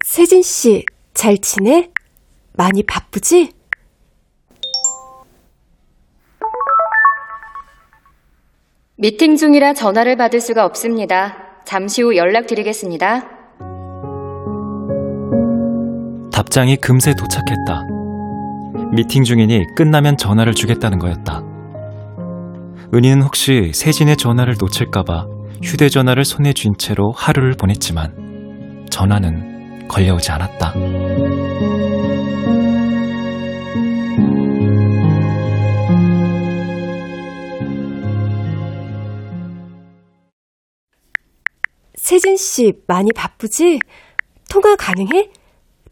세진 0.05 0.43
씨, 0.43 0.85
잘 1.15 1.39
지내? 1.39 1.91
많이 2.55 2.83
바쁘지? 2.83 3.53
미팅 8.97 9.37
중이라 9.37 9.75
전화를 9.75 10.17
받을 10.17 10.41
수가 10.41 10.65
없습니다. 10.65 11.63
잠시 11.65 12.03
후 12.03 12.17
연락드리겠습니다. 12.17 13.29
답장이 16.33 16.77
금세 16.79 17.15
도착했다. 17.15 17.87
미팅 18.97 19.23
중이니 19.23 19.63
끝나면 19.77 20.17
전화를 20.17 20.55
주겠다는 20.55 20.99
거였다. 20.99 21.48
은희는 22.95 23.23
혹시 23.23 23.71
세진의 23.75 24.17
전화를 24.17 24.57
놓칠까봐 24.59 25.27
휴대전화를 25.63 26.25
손에 26.25 26.53
쥔 26.55 26.73
채로 26.79 27.13
하루를 27.13 27.55
보냈지만 27.55 28.87
전화는 28.91 29.89
걸려오지 29.89 30.31
않았다. 30.31 30.73
세진 41.95 42.37
씨, 42.39 42.73
많이 42.87 43.13
바쁘지? 43.13 43.81
통화 44.49 44.77
가능해? 44.77 45.31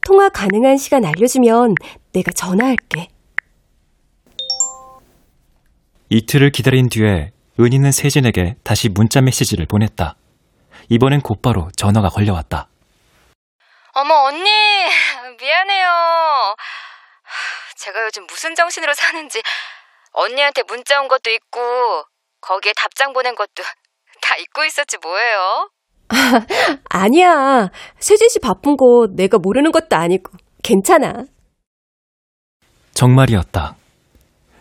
통화 0.00 0.30
가능한 0.30 0.78
시간 0.78 1.04
알려주면 1.04 1.74
내가 2.12 2.32
전화할게. 2.32 3.08
이틀을 6.08 6.50
기다린 6.50 6.88
뒤에 6.88 7.32
은희는 7.58 7.90
세진에게 7.90 8.56
다시 8.62 8.88
문자 8.88 9.20
메시지를 9.20 9.66
보냈다. 9.66 10.16
이번엔 10.88 11.20
곧바로 11.20 11.68
전화가 11.76 12.08
걸려왔다. 12.10 12.68
어머, 13.94 14.14
언니! 14.26 14.44
미안해요. 15.40 15.88
제가 17.76 18.04
요즘 18.04 18.26
무슨 18.26 18.54
정신으로 18.54 18.94
사는지 18.94 19.42
언니한테 20.12 20.62
문자 20.68 21.00
온 21.00 21.08
것도 21.08 21.30
있고 21.30 22.04
거기에 22.40 22.72
답장 22.76 23.12
보낸 23.12 23.34
것도 23.34 23.62
다 24.22 24.36
잊고 24.36 24.64
있었지 24.64 24.98
뭐예요? 24.98 25.70
아니야. 26.88 27.68
세진 27.98 28.28
씨 28.28 28.38
바쁜 28.38 28.76
거 28.76 29.08
내가 29.14 29.38
모르는 29.38 29.72
것도 29.72 29.96
아니고 29.96 30.30
괜찮아. 30.62 31.24
정말이었다. 32.94 33.76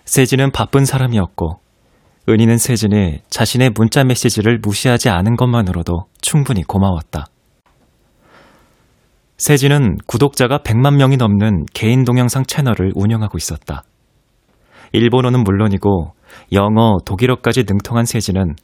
세진은 0.06 0.52
바쁜 0.52 0.86
사람이었고 0.86 1.60
은희는 2.30 2.58
세진이 2.58 3.22
자신의 3.30 3.72
문자 3.76 4.04
메시지를 4.04 4.60
무시하지 4.62 5.10
않은 5.10 5.36
것만으로도 5.36 6.06
충분히 6.22 6.64
고마웠다. 6.64 7.26
세진은 9.38 9.98
구독자가 10.08 10.60
100만 10.60 10.96
명이 10.96 11.18
넘는 11.18 11.66
개인 11.74 12.04
동영상 12.04 12.46
채널을 12.46 12.94
운영하고 12.96 13.38
있었다. 13.38 13.84
일본어는 14.94 15.44
물론이고 15.44 16.14
영어, 16.54 16.98
독일어까지 17.06 17.66
능통한 17.68 18.06
세진은 18.06 18.56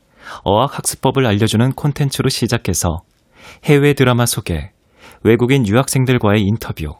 어학학습법을 0.43 1.25
알려주는 1.25 1.73
콘텐츠로 1.73 2.29
시작해서 2.29 3.01
해외 3.65 3.93
드라마 3.93 4.25
소개, 4.25 4.71
외국인 5.23 5.67
유학생들과의 5.67 6.41
인터뷰, 6.41 6.95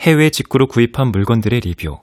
해외 0.00 0.30
직구로 0.30 0.68
구입한 0.68 1.10
물건들의 1.10 1.60
리뷰, 1.60 1.98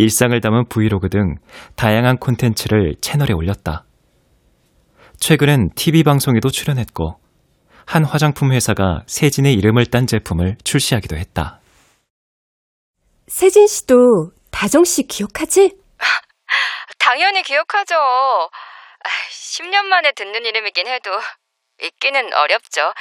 일상을 0.00 0.38
담은 0.40 0.68
브이로그 0.68 1.08
등 1.08 1.36
다양한 1.76 2.18
콘텐츠를 2.18 2.96
채널에 3.00 3.32
올렸다. 3.32 3.84
최근엔 5.18 5.70
TV 5.74 6.02
방송에도 6.02 6.50
출연했고, 6.50 7.20
한 7.86 8.04
화장품 8.04 8.52
회사가 8.52 9.02
세진의 9.06 9.54
이름을 9.54 9.86
딴 9.86 10.06
제품을 10.06 10.56
출시하기도 10.64 11.16
했다. 11.16 11.60
세진 13.26 13.66
씨도 13.66 14.32
다정 14.50 14.84
씨 14.84 15.06
기억하지? 15.06 15.76
당연히 16.98 17.42
기억하죠. 17.42 17.94
아, 17.94 19.08
10년 19.30 19.84
만에 19.84 20.12
듣는 20.12 20.44
이름이긴 20.44 20.86
해도 20.86 21.10
잊기는 21.82 22.32
어렵죠. 22.34 22.92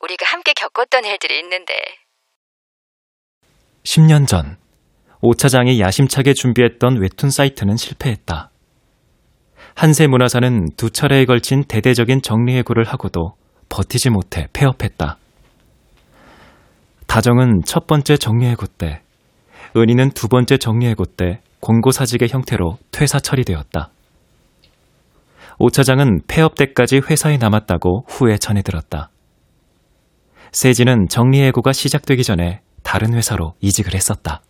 우리가 0.00 0.26
함께 0.26 0.52
겪었던 0.54 1.04
일들이 1.04 1.38
있는데. 1.40 1.74
10년 3.84 4.26
전, 4.26 4.58
오차장이 5.26 5.80
야심차게 5.80 6.34
준비했던 6.34 7.00
웹툰 7.00 7.30
사이트는 7.30 7.78
실패했다. 7.78 8.50
한세 9.74 10.06
문화사는 10.06 10.76
두 10.76 10.90
차례에 10.90 11.24
걸친 11.24 11.64
대대적인 11.64 12.20
정리해고를 12.20 12.84
하고도 12.84 13.32
버티지 13.70 14.10
못해 14.10 14.48
폐업했다. 14.52 15.16
다정은 17.06 17.62
첫 17.64 17.86
번째 17.86 18.18
정리해고 18.18 18.66
때, 18.66 19.00
은희는 19.74 20.10
두 20.10 20.28
번째 20.28 20.58
정리해고 20.58 21.06
때 21.06 21.40
공고사직의 21.60 22.28
형태로 22.28 22.76
퇴사 22.90 23.18
처리되었다. 23.18 23.88
오 25.58 25.70
차장은 25.70 26.20
폐업 26.28 26.54
때까지 26.54 27.00
회사에 27.08 27.38
남았다고 27.38 28.04
후에 28.08 28.36
전해들었다. 28.36 29.08
세진은 30.52 31.08
정리해고가 31.08 31.72
시작되기 31.72 32.24
전에 32.24 32.60
다른 32.82 33.14
회사로 33.14 33.54
이직을 33.62 33.94
했었다. 33.94 34.42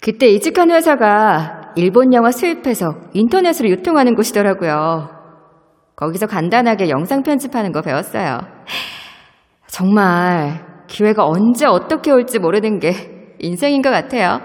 그때 0.00 0.28
이직한 0.28 0.70
회사가 0.70 1.72
일본 1.76 2.12
영화 2.14 2.30
수입해서 2.30 2.94
인터넷으로 3.12 3.68
유통하는 3.68 4.14
곳이더라고요. 4.14 5.08
거기서 5.96 6.26
간단하게 6.26 6.88
영상 6.88 7.22
편집하는 7.22 7.72
거 7.72 7.82
배웠어요. 7.82 8.38
정말 9.66 10.64
기회가 10.86 11.26
언제 11.26 11.66
어떻게 11.66 12.10
올지 12.10 12.38
모르는 12.38 12.78
게 12.80 12.92
인생인 13.38 13.82
것 13.82 13.90
같아요. 13.90 14.40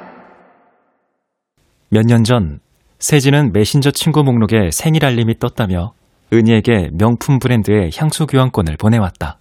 몇 1.90 2.06
년 2.06 2.24
전 2.24 2.60
세진은 3.00 3.52
메신저 3.54 3.92
친구 3.92 4.24
목록에 4.24 4.70
생일 4.72 5.06
알림이 5.06 5.40
떴다며 5.40 5.94
은희에게 6.34 6.90
명품 6.98 7.40
브랜드의 7.40 7.92
향수 7.98 8.26
교환권을 8.26 8.78
보내왔다. 8.78 9.38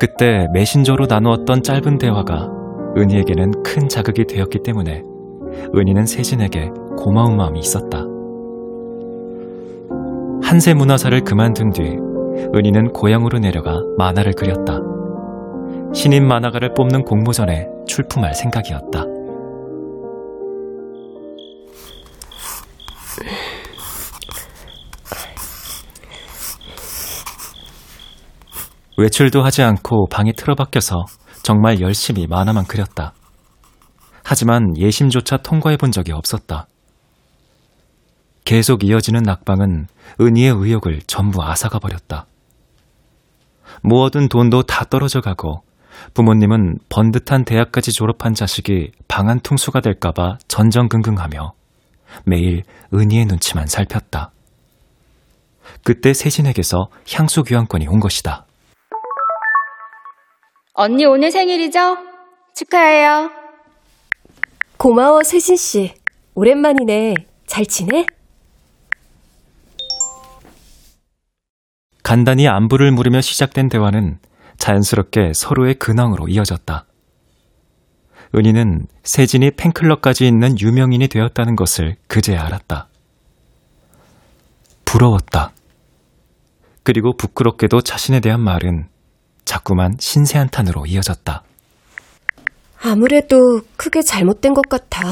그때 0.00 0.46
메신저로 0.54 1.06
나누었던 1.06 1.62
짧은 1.62 1.98
대화가 1.98 2.57
은희에게는 2.98 3.62
큰 3.62 3.88
자극이 3.88 4.24
되었기 4.24 4.58
때문에 4.64 5.02
은희는 5.74 6.06
세진에게 6.06 6.70
고마운 6.96 7.36
마음이 7.36 7.60
있었다. 7.60 7.98
한세 10.42 10.74
문화사를 10.74 11.20
그만둔 11.22 11.70
뒤 11.70 11.82
은희는 12.54 12.92
고향으로 12.92 13.38
내려가 13.38 13.78
만화를 13.96 14.32
그렸다. 14.32 14.80
신인 15.94 16.26
만화가를 16.26 16.74
뽑는 16.74 17.04
공모전에 17.04 17.68
출품할 17.86 18.34
생각이었다. 18.34 19.04
외출도 28.96 29.42
하지 29.42 29.62
않고 29.62 30.08
방에 30.10 30.32
틀어박혀서 30.36 31.04
정말 31.48 31.80
열심히 31.80 32.26
만화만 32.26 32.66
그렸다. 32.66 33.14
하지만 34.22 34.76
예심조차 34.76 35.38
통과해 35.38 35.78
본 35.78 35.90
적이 35.92 36.12
없었다. 36.12 36.66
계속 38.44 38.84
이어지는 38.84 39.22
낙방은 39.22 39.86
은희의 40.20 40.52
의욕을 40.54 41.00
전부 41.06 41.42
앗아가 41.42 41.78
버렸다. 41.78 42.26
모아둔 43.82 44.28
돈도 44.28 44.64
다 44.64 44.84
떨어져 44.84 45.22
가고 45.22 45.62
부모님은 46.12 46.80
번듯한 46.90 47.46
대학까지 47.46 47.92
졸업한 47.92 48.34
자식이 48.34 48.92
방한 49.08 49.40
퉁수가 49.40 49.80
될까봐 49.80 50.36
전전긍긍하며 50.48 51.54
매일 52.26 52.62
은희의 52.92 53.24
눈치만 53.24 53.66
살폈다. 53.66 54.32
그때 55.82 56.12
세진에게서 56.12 56.88
향수 57.10 57.42
교환권이 57.42 57.88
온 57.88 58.00
것이다. 58.00 58.47
언니 60.80 61.04
오늘 61.04 61.32
생일이죠? 61.32 61.98
축하해요. 62.54 63.32
고마워, 64.76 65.24
세진 65.24 65.56
씨. 65.56 65.92
오랜만이네. 66.36 67.14
잘 67.46 67.66
지내? 67.66 68.06
간단히 72.04 72.46
안부를 72.46 72.92
물으며 72.92 73.20
시작된 73.22 73.68
대화는 73.70 74.20
자연스럽게 74.56 75.32
서로의 75.34 75.74
근황으로 75.74 76.28
이어졌다. 76.28 76.86
은희는 78.36 78.86
세진이 79.02 79.56
팬클럽까지 79.56 80.28
있는 80.28 80.60
유명인이 80.60 81.08
되었다는 81.08 81.56
것을 81.56 81.96
그제야 82.06 82.44
알았다. 82.46 82.86
부러웠다. 84.84 85.50
그리고 86.84 87.16
부끄럽게도 87.16 87.80
자신에 87.80 88.20
대한 88.20 88.40
말은 88.40 88.86
자꾸만 89.48 89.96
신세한탄으로 89.98 90.84
이어졌다. 90.84 91.42
아무래도 92.82 93.62
크게 93.78 94.02
잘못된 94.02 94.52
것 94.52 94.68
같아. 94.68 95.08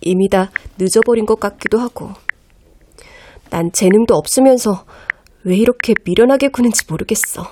이미 0.00 0.28
다 0.28 0.52
늦어버린 0.78 1.26
것 1.26 1.40
같기도 1.40 1.80
하고. 1.80 2.10
난 3.50 3.72
재능도 3.72 4.14
없으면서 4.14 4.84
왜 5.42 5.56
이렇게 5.56 5.94
미련하게 6.04 6.48
구는지 6.48 6.84
모르겠어. 6.88 7.42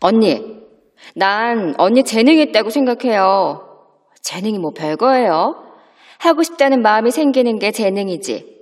언니, 0.00 0.62
난 1.14 1.74
언니 1.76 2.04
재능이 2.04 2.40
있다고 2.44 2.70
생각해요. 2.70 3.60
재능이 4.22 4.58
뭐 4.58 4.70
별거예요. 4.70 5.56
하고 6.20 6.42
싶다는 6.42 6.80
마음이 6.80 7.10
생기는 7.10 7.58
게 7.58 7.70
재능이지. 7.70 8.61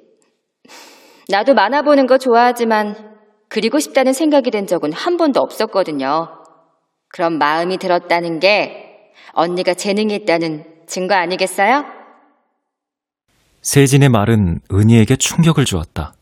나도 1.31 1.55
만화 1.55 1.83
보는 1.83 2.07
거 2.07 2.19
좋아하지만 2.19 2.95
그리고 3.49 3.79
싶다는 3.79 4.13
생각이 4.13 4.51
든 4.51 4.67
적은 4.67 4.93
한 4.93 5.17
번도 5.17 5.41
없었거든요. 5.41 6.29
그런 7.09 7.39
마음이 7.39 7.79
들었다는 7.79 8.39
게 8.41 9.13
언니가 9.33 9.75
재능이 9.75 10.15
있다는 10.15 10.65
증거 10.87 11.15
아니겠어요? 11.15 11.85
세진의 13.63 14.09
말은 14.09 14.61
은희에게 14.73 15.17
충격을 15.17 15.65
주었다. 15.65 16.15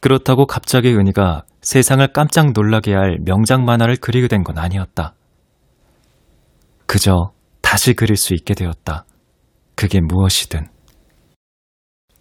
그렇다고 0.00 0.46
갑자기 0.46 0.94
은희가 0.94 1.44
세상을 1.60 2.06
깜짝 2.12 2.52
놀라게 2.52 2.94
할 2.94 3.18
명작 3.24 3.62
만화를 3.64 3.96
그리게 3.96 4.28
된 4.28 4.42
건 4.44 4.58
아니었다. 4.58 5.14
그저 6.86 7.32
다시 7.60 7.94
그릴 7.94 8.16
수 8.16 8.34
있게 8.34 8.54
되었다. 8.54 9.04
그게 9.74 10.00
무엇이든. 10.00 10.66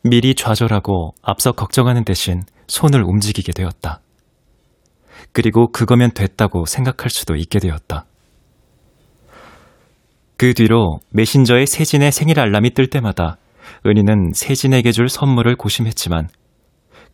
미리 0.03 0.33
좌절하고 0.33 1.13
앞서 1.21 1.51
걱정하는 1.51 2.05
대신 2.05 2.41
손을 2.67 3.03
움직이게 3.03 3.51
되었다. 3.51 4.01
그리고 5.31 5.71
그거면 5.71 6.11
됐다고 6.13 6.65
생각할 6.65 7.09
수도 7.09 7.35
있게 7.35 7.59
되었다. 7.59 8.05
그 10.37 10.53
뒤로 10.53 10.99
메신저에 11.11 11.65
세진의 11.65 12.13
생일 12.13 12.39
알람이 12.39 12.73
뜰 12.73 12.89
때마다 12.89 13.37
은희는 13.85 14.31
세진에게 14.33 14.93
줄 14.93 15.09
선물을 15.09 15.55
고심했지만 15.57 16.29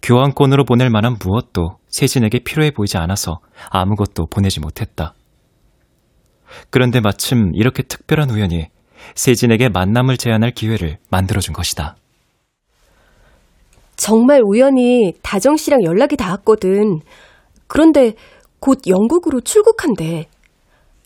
교환권으로 0.03 0.65
보낼 0.65 0.91
만한 0.91 1.17
무엇도 1.19 1.79
세진에게 1.87 2.39
필요해 2.43 2.71
보이지 2.71 2.97
않아서 2.97 3.39
아무것도 3.71 4.27
보내지 4.27 4.59
못했다. 4.59 5.15
그런데 6.69 6.99
마침 6.99 7.51
이렇게 7.55 7.81
특별한 7.81 8.29
우연이 8.29 8.67
세진에게 9.15 9.69
만남을 9.69 10.17
제안할 10.17 10.51
기회를 10.51 10.99
만들어준 11.09 11.53
것이다. 11.53 11.95
정말 13.95 14.41
우연히 14.43 15.13
다정 15.21 15.57
씨랑 15.57 15.83
연락이 15.83 16.15
닿았거든. 16.17 16.99
그런데 17.67 18.13
곧 18.59 18.79
영국으로 18.87 19.41
출국한대. 19.41 20.27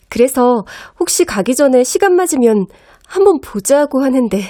그래서 0.08 0.64
혹시 0.98 1.24
가기 1.24 1.54
전에 1.54 1.84
시간 1.84 2.14
맞으면 2.16 2.66
한번 3.06 3.40
보자고 3.40 4.02
하는데 4.02 4.40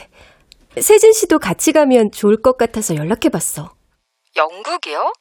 세진 0.78 1.12
씨도 1.12 1.38
같이 1.38 1.72
가면 1.72 2.10
좋을 2.12 2.40
것 2.40 2.56
같아서 2.56 2.94
연락해봤어. 2.94 3.70
영국이요? 4.36 5.12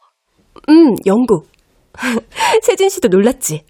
음, 0.69 0.95
영국. 1.05 1.47
세진 2.61 2.89
씨도 2.89 3.09
놀랐지? 3.09 3.65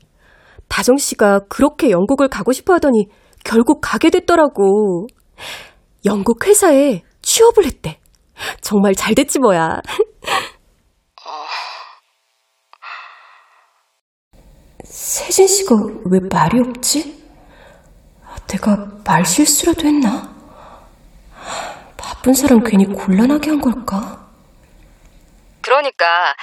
다정 0.67 0.97
씨가 0.97 1.41
그렇게 1.49 1.89
영국을 1.89 2.27
가고 2.27 2.51
싶어 2.51 2.73
하더니 2.73 3.07
결국 3.43 3.79
가게 3.81 4.09
됐더라고. 4.09 5.07
영국 6.05 6.45
회사에 6.45 7.01
취업을 7.21 7.65
했대. 7.65 7.98
정말 8.61 8.93
잘 8.95 9.15
됐지 9.15 9.39
뭐야. 9.39 9.81
세진 14.83 15.47
씨가 15.47 15.75
왜 16.05 16.19
말이 16.31 16.59
없지? 16.59 17.19
내가 18.47 18.87
말 19.05 19.25
실수라도 19.25 19.87
했나? 19.87 20.33
바쁜 21.97 22.33
사람 22.33 22.63
괜히 22.63 22.85
곤란하게 22.85 23.51
한 23.51 23.61
걸까? 23.61 24.27
그러니까 25.61 26.35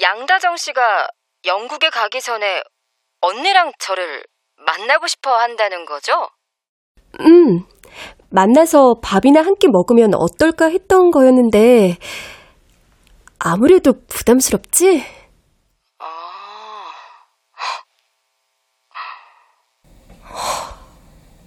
양다정 0.00 0.56
씨가 0.56 1.08
영국에 1.44 1.90
가기 1.90 2.20
전에 2.20 2.62
언니랑 3.20 3.72
저를 3.78 4.24
만나고 4.56 5.06
싶어 5.06 5.36
한다는 5.36 5.84
거죠? 5.84 6.30
음, 7.20 7.66
만나서 8.30 9.00
밥이나 9.02 9.40
한 9.42 9.54
끼 9.56 9.68
먹으면 9.68 10.14
어떨까 10.14 10.66
했던 10.66 11.10
거였는데, 11.10 11.96
아무래도 13.38 13.94
부담스럽지? 14.06 15.02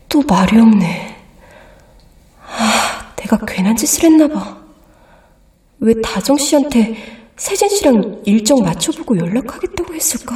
또 0.10 0.22
말이 0.28 0.60
없네. 0.60 1.16
아, 2.46 3.14
내가 3.16 3.38
괜한 3.48 3.76
짓을 3.76 4.04
했나 4.06 4.28
봐. 4.28 4.58
왜 5.80 5.94
다정 6.02 6.38
씨한테 6.38 6.96
세진 7.36 7.68
씨랑 7.70 8.22
일정 8.26 8.60
맞춰보고 8.60 9.18
연락하겠다고 9.18 9.94
했을까? 9.94 10.36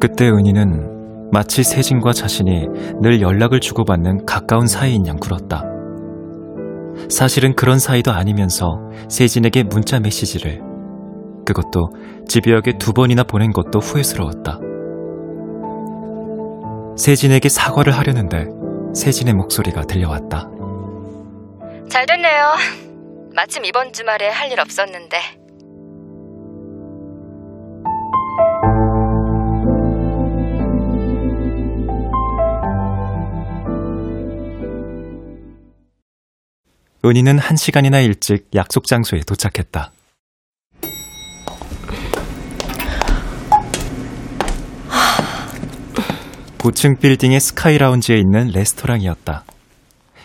그때 0.00 0.28
은희는 0.28 1.30
마치 1.32 1.62
세진과 1.62 2.12
자신이 2.12 2.66
늘 3.00 3.20
연락을 3.20 3.60
주고받는 3.60 4.24
가까운 4.26 4.66
사이인 4.66 5.06
양 5.06 5.16
굴었다. 5.16 5.62
사실은 7.10 7.54
그런 7.54 7.78
사이도 7.78 8.10
아니면서 8.12 8.78
세진에게 9.08 9.64
문자 9.64 10.00
메시지를 10.00 10.62
그것도 11.44 11.90
집요하게 12.26 12.78
두 12.78 12.92
번이나 12.92 13.22
보낸 13.24 13.52
것도 13.52 13.78
후회스러웠다. 13.78 14.58
세진에게 16.96 17.48
사과를 17.48 17.92
하려는데 17.96 18.46
세진의 18.94 19.34
목소리가 19.34 19.82
들려왔다. 19.82 20.48
잘 21.88 22.06
됐네요. 22.06 22.54
마침 23.34 23.64
이번 23.64 23.92
주말에 23.92 24.28
할 24.28 24.50
일 24.50 24.60
없었는데. 24.60 25.16
은희는 37.04 37.38
한 37.38 37.56
시간이나 37.56 38.00
일찍 38.00 38.48
약속 38.54 38.86
장소에 38.86 39.20
도착했다. 39.20 39.92
고층 46.58 46.96
빌딩의 46.96 47.40
스카이 47.40 47.78
라운지에 47.78 48.16
있는 48.16 48.48
레스토랑이었다. 48.48 49.44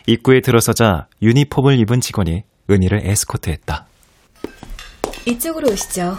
입구에 0.08 0.42
들어서자 0.42 1.08
유니폼을 1.22 1.80
입은 1.80 2.02
직원이 2.02 2.44
은희를 2.70 3.06
에스코트했다. 3.08 3.86
이쪽으로 5.26 5.72
오시죠. 5.72 6.18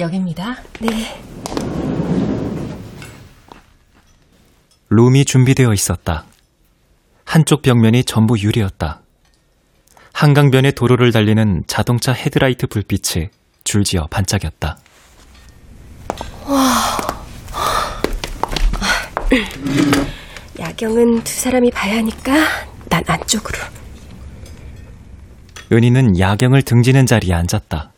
여기입니다. 0.00 0.56
네. 0.80 1.22
룸이 4.90 5.24
준비되어 5.24 5.72
있었다. 5.72 6.24
한쪽 7.24 7.62
벽면이 7.62 8.04
전부 8.04 8.38
유리였다. 8.38 9.03
한강변의 10.14 10.72
도로를 10.72 11.10
달리는 11.10 11.64
자동차 11.66 12.12
헤드라이트 12.12 12.68
불빛이 12.68 13.28
줄지어 13.64 14.06
반짝였다. 14.06 14.78
야경은 20.60 21.24
두 21.24 21.32
사람이 21.32 21.72
봐야 21.72 21.96
하니까 21.96 22.32
난 22.88 23.02
안쪽으로. 23.08 23.58
은희는 25.72 26.18
야경을 26.20 26.62
등지는 26.62 27.06
자리에 27.06 27.34
앉았다. 27.34 27.90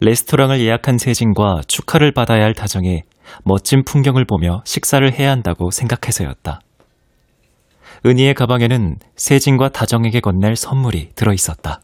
레스토랑을 0.00 0.60
예약한 0.60 0.98
세진과 0.98 1.60
축하를 1.68 2.12
받아야 2.12 2.42
할 2.42 2.52
다정이 2.52 3.02
멋진 3.44 3.84
풍경을 3.84 4.24
보며 4.24 4.62
식사를 4.64 5.08
해야 5.12 5.30
한다고 5.30 5.70
생각해서였다. 5.70 6.60
은희의 8.04 8.34
가방에는 8.34 8.96
세진과 9.16 9.70
다정에게 9.70 10.20
건넬 10.20 10.56
선물이 10.56 11.10
들어 11.14 11.32
있었다. 11.32 11.80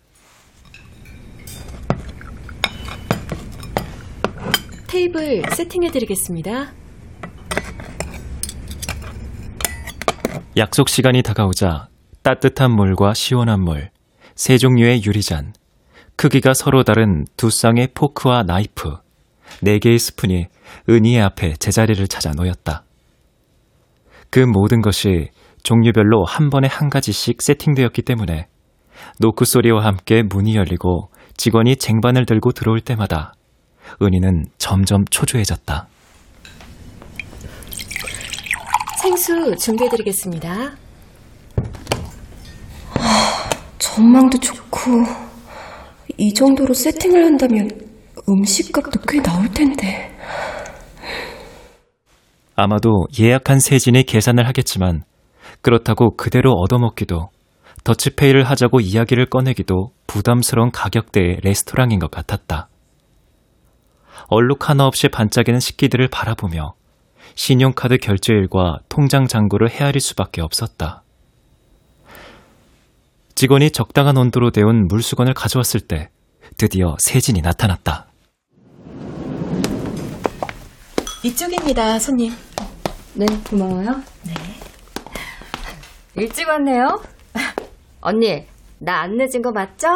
테이블 4.88 5.42
세팅해 5.51 5.90
드리겠습니다. 5.90 6.72
약속 10.59 10.90
시간이 10.90 11.22
다가오자 11.22 11.88
따뜻한 12.22 12.72
물과 12.72 13.14
시원한 13.14 13.62
물, 13.62 13.90
세 14.35 14.59
종류의 14.59 15.03
유리잔, 15.05 15.55
크기가 16.16 16.53
서로 16.53 16.85
다른 16.85 17.25
두 17.38 17.48
쌍의 17.48 17.88
포크와 17.94 18.42
나이프, 18.42 18.98
네 19.62 19.79
개의 19.79 19.98
스푼이 19.98 20.46
은희의 20.88 21.22
앞에 21.22 21.55
제자리를 21.55 22.07
찾아 22.07 22.33
놓였다. 22.33 22.85
그 24.31 24.40
모든 24.40 24.83
것이 24.83 25.31
종류별로 25.62 26.25
한 26.25 26.51
번에 26.51 26.68
한 26.68 26.88
가지씩 26.90 27.40
세팅되었기 27.40 28.03
때문에 28.03 28.46
노크 29.18 29.44
소리와 29.44 29.85
함께 29.85 30.22
문이 30.22 30.57
열리고 30.57 31.11
직원이 31.37 31.77
쟁반을 31.77 32.27
들고 32.27 32.53
들어올 32.53 32.81
때마다 32.81 33.35
은희는 34.01 34.44
점점 34.59 35.05
초조해졌다. 35.11 35.87
생수 39.03 39.57
준비해드리겠습니다. 39.57 40.72
전망도 43.79 44.38
좋고 44.38 44.90
이 46.16 46.33
정도로 46.33 46.72
세팅을 46.72 47.25
한다면 47.25 47.68
음식값도 48.29 49.01
꽤 49.09 49.20
나올 49.20 49.48
텐데. 49.48 50.16
아마도 52.55 53.07
예약한 53.18 53.59
세진이 53.59 54.05
계산을 54.05 54.46
하겠지만 54.46 55.03
그렇다고 55.62 56.16
그대로 56.16 56.53
얻어먹기도 56.53 57.31
더치페이를 57.85 58.44
하자고 58.44 58.81
이야기를 58.81 59.27
꺼내기도 59.27 59.92
부담스러운 60.07 60.70
가격대의 60.70 61.40
레스토랑인 61.42 61.98
것 61.98 62.11
같았다. 62.11 62.68
얼룩 64.29 64.68
하나 64.68 64.87
없이 64.87 65.09
반짝이는 65.09 65.59
식기들을 65.59 66.09
바라보며 66.09 66.75
신용카드 67.35 67.98
결제일과 67.98 68.79
통장 68.88 69.27
잔고를 69.27 69.70
헤아릴 69.70 70.01
수밖에 70.01 70.42
없었다. 70.42 71.03
직원이 73.35 73.70
적당한 73.70 74.16
온도로 74.16 74.51
데운 74.51 74.87
물수건을 74.87 75.35
가져왔을 75.35 75.81
때 75.81 76.11
드디어 76.57 76.94
세진이 76.98 77.40
나타났다. 77.40 78.07
이쪽입니다, 81.25 81.98
손님. 81.98 82.33
네, 83.14 83.27
고마워요. 83.48 84.03
네. 84.25 84.52
일찍 86.16 86.48
왔네요. 86.48 87.01
언니, 88.01 88.44
나 88.79 89.03
안 89.03 89.16
늦은 89.16 89.42
거 89.42 89.53
맞죠? 89.53 89.88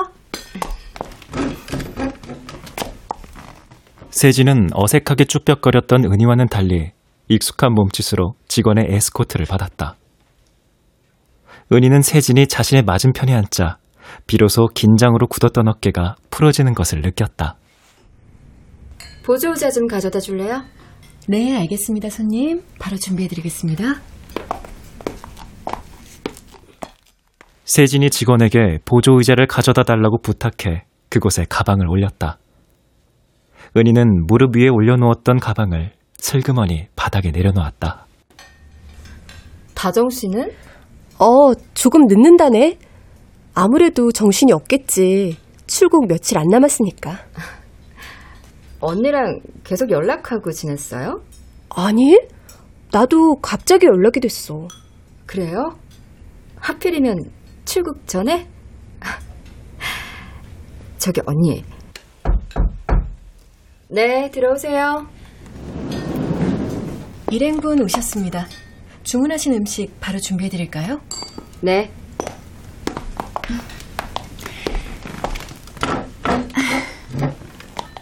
세진은 4.11 4.68
어색하게 4.72 5.26
쭈뼛거렸던 5.26 6.05
은희와는 6.05 6.46
달리 6.48 6.92
익숙한 7.29 7.72
몸짓으로 7.74 8.35
직원의 8.48 8.87
에스코트를 8.88 9.46
받았다. 9.46 9.96
은희는 11.72 12.00
세진이 12.02 12.46
자신의 12.46 12.85
맞은편에 12.85 13.35
앉자 13.35 13.79
비로소 14.26 14.68
긴장으로 14.68 15.26
굳었던 15.26 15.68
어깨가 15.68 16.14
풀어지는 16.31 16.74
것을 16.74 17.00
느꼈다. 17.02 17.57
보조의자 19.24 19.70
좀 19.72 19.87
가져다 19.88 20.20
줄래요? 20.20 20.62
네, 21.29 21.57
알겠습니다, 21.59 22.09
손님. 22.09 22.62
바로 22.79 22.96
준비해드리겠습니다. 22.96 24.00
세진이 27.66 28.11
직원에게 28.11 28.79
보조 28.85 29.18
의자를 29.18 29.48
가져다 29.48 29.83
달라고 29.83 30.18
부탁해 30.22 30.85
그곳에 31.11 31.44
가방을 31.48 31.88
올렸다. 31.88 32.38
은희는 33.76 34.26
무릎 34.29 34.57
위에 34.57 34.68
올려놓았던 34.68 35.40
가방을 35.40 35.92
슬그머니 36.14 36.87
바닥에 36.94 37.33
내려놓았다. 37.33 38.07
다정 39.74 40.09
씨는? 40.11 40.50
어, 41.18 41.52
조금 41.74 42.07
늦는다네. 42.07 42.79
아무래도 43.55 44.12
정신이 44.12 44.52
없겠지. 44.52 45.37
출국 45.66 46.07
며칠 46.07 46.38
안 46.38 46.46
남았으니까. 46.48 47.18
언니랑 48.81 49.40
계속 49.64 49.90
연락하고 49.90 50.52
지냈어요? 50.52 51.20
아니, 51.70 52.16
나도 52.92 53.37
갑자기 53.42 53.87
연락이 53.87 54.20
됐어. 54.20 54.68
그래요? 55.26 55.74
하필이면 56.61 57.36
출국 57.66 58.07
전에? 58.07 58.48
저기 60.96 61.20
언니. 61.26 61.62
네, 63.88 64.31
들어오세요. 64.31 65.07
일행분 67.31 67.83
오셨습니다. 67.83 68.46
주문하신 69.02 69.55
음식 69.55 70.00
바로 70.00 70.18
준비해 70.18 70.48
드릴까요? 70.48 71.00
네. 71.61 71.90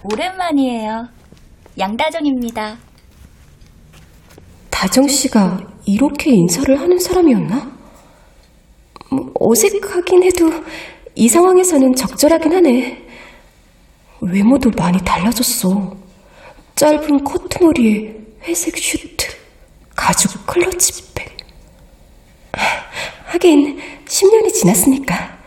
오랜만이에요. 0.02 1.08
양다정입니다. 1.78 2.76
다정 4.70 5.08
씨가 5.08 5.58
이렇게 5.86 6.30
인사를 6.32 6.78
하는 6.78 6.98
사람이었나? 6.98 7.83
뭐, 9.14 9.32
어색하긴 9.38 10.22
해도 10.24 10.50
이 11.14 11.28
상황에서는 11.28 11.94
적절하긴 11.94 12.52
하네. 12.52 13.06
외모도 14.20 14.70
많이 14.76 14.98
달라졌어. 15.04 15.96
짧은 16.74 17.22
커트머리에 17.24 18.16
회색 18.42 18.76
슈트, 18.76 19.28
가죽 19.94 20.44
클러치백. 20.46 21.36
하긴 23.26 23.78
10년이 24.04 24.52
지났으니까. 24.52 25.38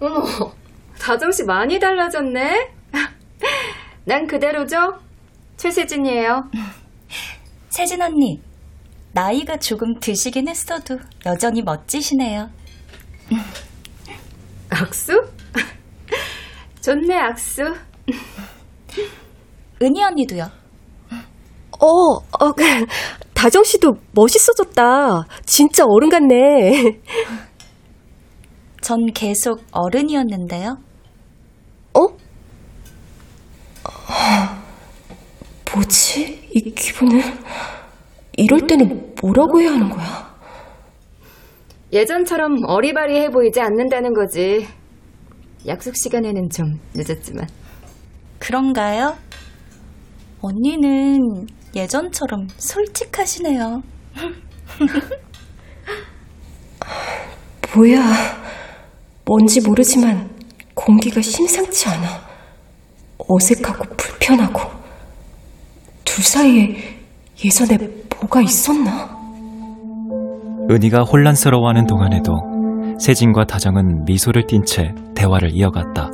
어머, 0.00 0.52
다정 0.98 1.30
씨 1.32 1.44
많이 1.44 1.78
달라졌네. 1.78 2.70
난 4.04 4.26
그대로죠? 4.26 4.98
최세진이에요. 5.56 6.44
세진 7.70 8.02
언니, 8.02 8.40
나이가 9.12 9.56
조금 9.56 9.98
드시긴 9.98 10.48
했어도 10.48 10.98
여전히 11.26 11.62
멋지시네요. 11.62 12.50
악수? 14.70 15.12
좋네, 16.82 17.16
악수. 17.16 17.62
은희 19.82 20.02
언니도요. 20.02 20.50
어, 21.80 21.86
어, 21.86 22.52
다정 23.34 23.62
씨도 23.62 23.94
멋있어졌다. 24.12 25.24
진짜 25.44 25.84
어른 25.86 26.08
같네. 26.08 27.00
전 28.82 29.06
계속 29.12 29.62
어른이었는데요. 29.70 30.78
어? 31.94 32.00
뭐지? 35.72 36.48
이 36.52 36.74
기분은? 36.74 37.20
이럴 38.38 38.66
때는 38.68 39.14
뭐라고 39.20 39.60
해야 39.60 39.72
하는 39.72 39.90
거야? 39.90 40.38
예전처럼 41.92 42.64
어리바리해 42.66 43.30
보이지 43.30 43.60
않는다는 43.60 44.14
거지. 44.14 44.68
약속 45.66 45.96
시간에는 45.96 46.48
좀 46.48 46.78
늦었지만. 46.94 47.48
그런가요? 48.38 49.16
언니는 50.40 51.46
예전처럼 51.74 52.46
솔직하시네요. 52.56 53.82
뭐야. 57.74 58.00
뭔지 59.24 59.60
모르지만 59.60 60.30
공기가 60.74 61.20
심상치 61.20 61.88
않아. 61.88 62.28
어색하고 63.18 63.84
불편하고. 63.96 64.60
둘 66.04 66.24
사이에 66.24 66.98
예전에 67.44 67.97
뭐가 68.20 68.40
있었나? 68.42 69.08
은희가 70.70 71.02
혼란스러워하는 71.02 71.86
동안에도 71.86 72.96
세진과 72.98 73.44
다정은 73.44 74.04
미소를 74.04 74.46
띤 74.46 74.64
채 74.64 74.94
대화를 75.14 75.50
이어갔다. 75.52 76.10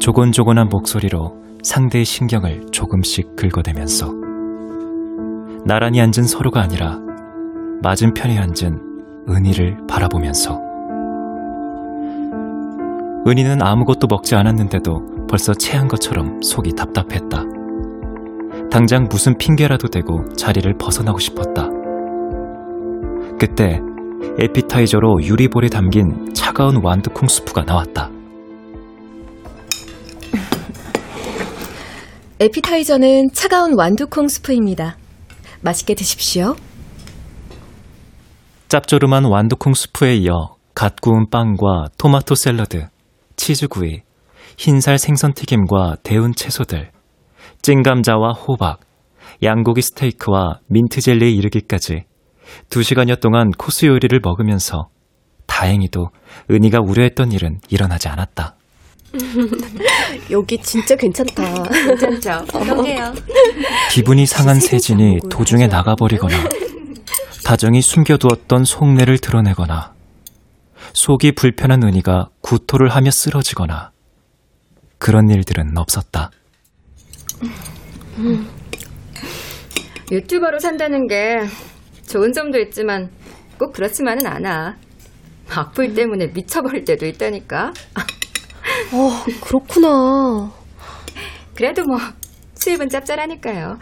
조곤조곤한 0.00 0.68
목소리로 0.68 1.36
상대의 1.62 2.04
신경을 2.04 2.66
조금씩 2.72 3.36
긁어대면서 3.36 4.08
나란히 5.66 6.00
앉은 6.00 6.24
서로가 6.24 6.62
아니라 6.62 6.98
맞은편에 7.82 8.38
앉은 8.38 9.26
은희를 9.28 9.86
바라보면서 9.86 10.58
은희는 13.26 13.62
아무것도 13.62 14.06
먹지 14.08 14.34
않았는데도 14.34 15.26
벌써 15.28 15.52
체한 15.52 15.86
것처럼 15.86 16.40
속이 16.42 16.72
답답했다. 16.74 17.44
당장 18.70 19.08
무슨 19.10 19.36
핑계라도 19.36 19.88
대고 19.88 20.32
자리를 20.36 20.72
벗어나고 20.78 21.18
싶었다. 21.18 21.68
그때 23.38 23.80
에피타이저로 24.38 25.22
유리볼에 25.24 25.68
담긴 25.68 26.32
차가운 26.34 26.80
완두콩 26.82 27.26
수프가 27.26 27.62
나왔다. 27.62 28.10
에피타이저는 32.38 33.32
차가운 33.32 33.74
완두콩 33.76 34.28
스프입니다. 34.28 34.96
맛있게 35.62 35.94
드십시오. 35.94 36.54
짭조름한 38.68 39.24
완두콩 39.24 39.74
수프에 39.74 40.14
이어 40.16 40.54
갓 40.74 41.00
구운 41.00 41.28
빵과 41.28 41.88
토마토 41.98 42.36
샐러드, 42.36 42.86
치즈구이, 43.36 44.02
흰살 44.56 44.98
생선튀김과 44.98 45.96
데운 46.02 46.32
채소들, 46.34 46.92
찐감자와 47.62 48.32
호박, 48.32 48.80
양고기 49.42 49.82
스테이크와 49.82 50.60
민트젤리에 50.68 51.30
이르기까지 51.30 52.04
두 52.68 52.82
시간여 52.82 53.16
동안 53.16 53.50
코스 53.50 53.86
요리를 53.86 54.18
먹으면서 54.22 54.88
다행히도 55.46 56.08
은희가 56.50 56.78
우려했던 56.80 57.32
일은 57.32 57.60
일어나지 57.68 58.08
않았다. 58.08 58.56
여기 60.30 60.56
진짜 60.58 60.94
괜찮다. 60.94 61.64
괜찮죠? 61.64 62.44
그러게요. 62.52 63.12
기분이 63.90 64.26
상한 64.26 64.60
세진이 64.60 65.20
도중에 65.28 65.66
나가버리거나 65.66 66.36
다정이 67.44 67.82
숨겨두었던 67.82 68.64
속내를 68.64 69.18
드러내거나 69.18 69.92
속이 70.94 71.32
불편한 71.32 71.82
은희가 71.82 72.28
구토를 72.40 72.88
하며 72.88 73.10
쓰러지거나 73.10 73.90
그런 74.98 75.28
일들은 75.30 75.76
없었다. 75.76 76.30
유튜버로 80.10 80.58
산다는 80.58 81.06
게 81.06 81.38
좋은 82.08 82.32
점도 82.32 82.58
있지만 82.58 83.10
꼭 83.58 83.72
그렇지만은 83.72 84.26
않아. 84.26 84.76
악플 85.48 85.94
때문에 85.94 86.28
미쳐버릴 86.28 86.84
때도 86.84 87.06
있다니까. 87.06 87.72
어, 88.92 89.24
그렇구나. 89.40 90.52
그래도 91.54 91.84
뭐 91.84 91.98
수입은 92.54 92.88
짭짤하니까요. 92.88 93.78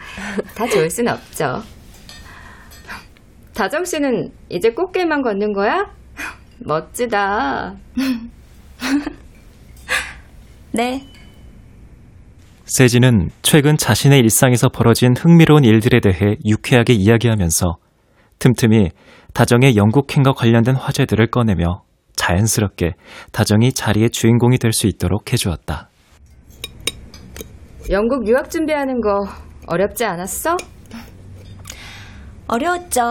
다 0.55 0.67
좋을 0.67 0.89
순 0.89 1.07
없죠. 1.07 1.63
다정 3.53 3.83
씨는 3.83 4.31
이제 4.49 4.69
꽃길만 4.71 5.21
걷는 5.21 5.53
거야? 5.53 5.91
멋지다. 6.59 7.75
네, 10.71 11.05
세진은 12.69 13.29
최근 13.41 13.77
자신의 13.77 14.19
일상에서 14.19 14.69
벌어진 14.69 15.15
흥미로운 15.17 15.63
일들에 15.63 15.99
대해 15.99 16.35
유쾌하게 16.45 16.93
이야기하면서 16.93 17.77
틈틈이 18.37 18.89
다정의 19.33 19.75
영국행과 19.75 20.33
관련된 20.33 20.75
화제들을 20.75 21.31
꺼내며 21.31 21.81
자연스럽게 22.15 22.93
다정이 23.31 23.73
자리의 23.73 24.11
주인공이 24.11 24.59
될 24.59 24.71
수 24.71 24.85
있도록 24.85 25.33
해주었다. 25.33 25.89
영국 27.89 28.27
유학 28.27 28.51
준비하는 28.51 29.01
거 29.01 29.27
어렵지 29.65 30.05
않았어? 30.05 30.55
어려웠죠. 32.47 33.01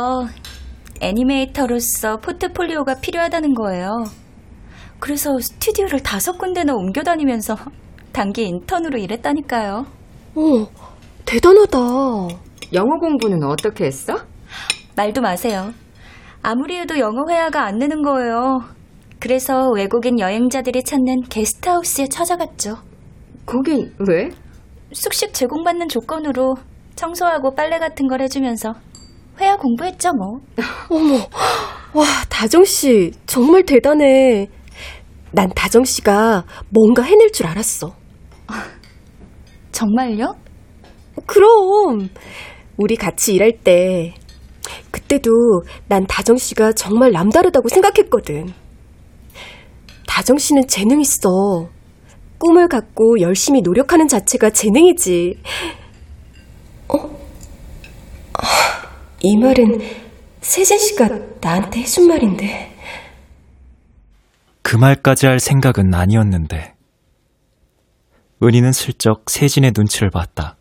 애니메이터로서 1.00 2.18
포트폴리오가 2.18 3.00
필요하다는 3.00 3.54
거예요. 3.54 4.04
그래서 5.00 5.36
스튜디오를 5.40 6.00
다섯 6.00 6.38
군데나 6.38 6.74
옮겨 6.74 7.02
다니면서 7.02 7.56
단기 8.18 8.48
인턴으로 8.48 8.98
일했다니까요. 8.98 9.86
어, 10.34 10.66
대단하다. 11.24 11.78
영어 12.72 12.98
공부는 12.98 13.44
어떻게 13.44 13.84
했어? 13.84 14.12
말도 14.96 15.20
마세요. 15.20 15.72
아무리 16.42 16.78
해도 16.78 16.98
영어 16.98 17.22
회화가 17.30 17.64
안 17.64 17.78
느는 17.78 18.02
거예요. 18.02 18.58
그래서 19.20 19.70
외국인 19.70 20.18
여행자들이 20.18 20.82
찾는 20.82 21.28
게스트하우스에 21.30 22.08
찾아갔죠. 22.08 22.78
거긴 23.46 23.94
왜? 24.08 24.30
숙식 24.92 25.32
제공받는 25.32 25.86
조건으로 25.88 26.56
청소하고 26.96 27.54
빨래 27.54 27.78
같은 27.78 28.08
걸 28.08 28.20
해주면서 28.22 28.72
회화 29.40 29.56
공부했죠, 29.56 30.10
뭐. 30.14 30.40
어머, 30.90 31.18
와, 31.94 32.04
다정 32.28 32.64
씨, 32.64 33.12
정말 33.26 33.62
대단해. 33.62 34.48
난 35.30 35.48
다정 35.54 35.84
씨가 35.84 36.44
뭔가 36.70 37.04
해낼 37.04 37.30
줄 37.30 37.46
알았어. 37.46 37.97
정말요? 39.72 40.34
그럼, 41.26 42.08
우리 42.76 42.96
같이 42.96 43.34
일할 43.34 43.52
때 43.62 44.14
그때도 44.90 45.30
난 45.88 46.06
다정 46.06 46.36
씨가 46.36 46.72
정말 46.72 47.12
남다르다고 47.12 47.68
생각했거든. 47.68 48.52
다정 50.06 50.38
씨는 50.38 50.66
재능 50.68 51.00
있어. 51.00 51.68
꿈을 52.38 52.68
갖고 52.68 53.20
열심히 53.20 53.60
노력하는 53.62 54.06
자체가 54.06 54.50
재능이지. 54.50 55.34
어? 56.88 56.96
아, 58.34 58.42
이 59.20 59.36
말은 59.36 59.80
세진 60.40 60.78
씨가 60.78 61.08
나한테 61.40 61.80
해준 61.80 62.06
말인데. 62.06 62.76
그 64.62 64.76
말까지 64.76 65.26
할 65.26 65.40
생각은 65.40 65.92
아니었는데. 65.94 66.77
은희는 68.42 68.72
슬쩍 68.72 69.28
세진의 69.28 69.72
눈치를 69.76 70.10
봤다. 70.10 70.56